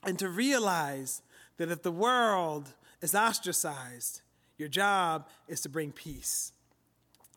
and 0.04 0.18
to 0.18 0.28
realize 0.28 1.22
that 1.56 1.70
if 1.70 1.82
the 1.82 1.92
world 1.92 2.72
is 3.00 3.14
ostracized, 3.14 4.22
your 4.56 4.68
job 4.68 5.28
is 5.46 5.61
to 5.62 5.68
bring 5.68 5.92
peace. 5.92 6.52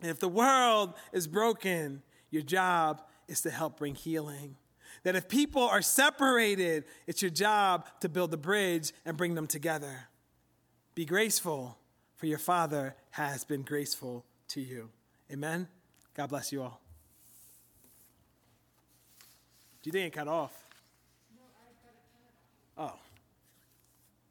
And 0.01 0.09
if 0.09 0.19
the 0.19 0.27
world 0.27 0.93
is 1.11 1.27
broken, 1.27 2.01
your 2.29 2.41
job 2.41 3.01
is 3.27 3.41
to 3.41 3.51
help 3.51 3.77
bring 3.77 3.95
healing. 3.95 4.57
That 5.03 5.15
if 5.15 5.27
people 5.27 5.63
are 5.63 5.81
separated, 5.81 6.85
it's 7.07 7.21
your 7.21 7.31
job 7.31 7.87
to 8.01 8.09
build 8.09 8.33
a 8.33 8.37
bridge 8.37 8.91
and 9.05 9.17
bring 9.17 9.35
them 9.35 9.47
together. 9.47 10.07
Be 10.95 11.05
graceful, 11.05 11.77
for 12.15 12.25
your 12.25 12.37
Father 12.37 12.95
has 13.11 13.43
been 13.43 13.61
graceful 13.61 14.25
to 14.49 14.61
you. 14.61 14.89
Amen. 15.31 15.67
God 16.15 16.29
bless 16.29 16.51
you 16.51 16.61
all. 16.61 16.81
Do 19.81 19.87
you 19.87 19.91
think 19.91 20.13
it 20.13 20.17
cut 20.17 20.27
off. 20.27 20.53
No, 22.77 22.83
oh. 22.85 23.10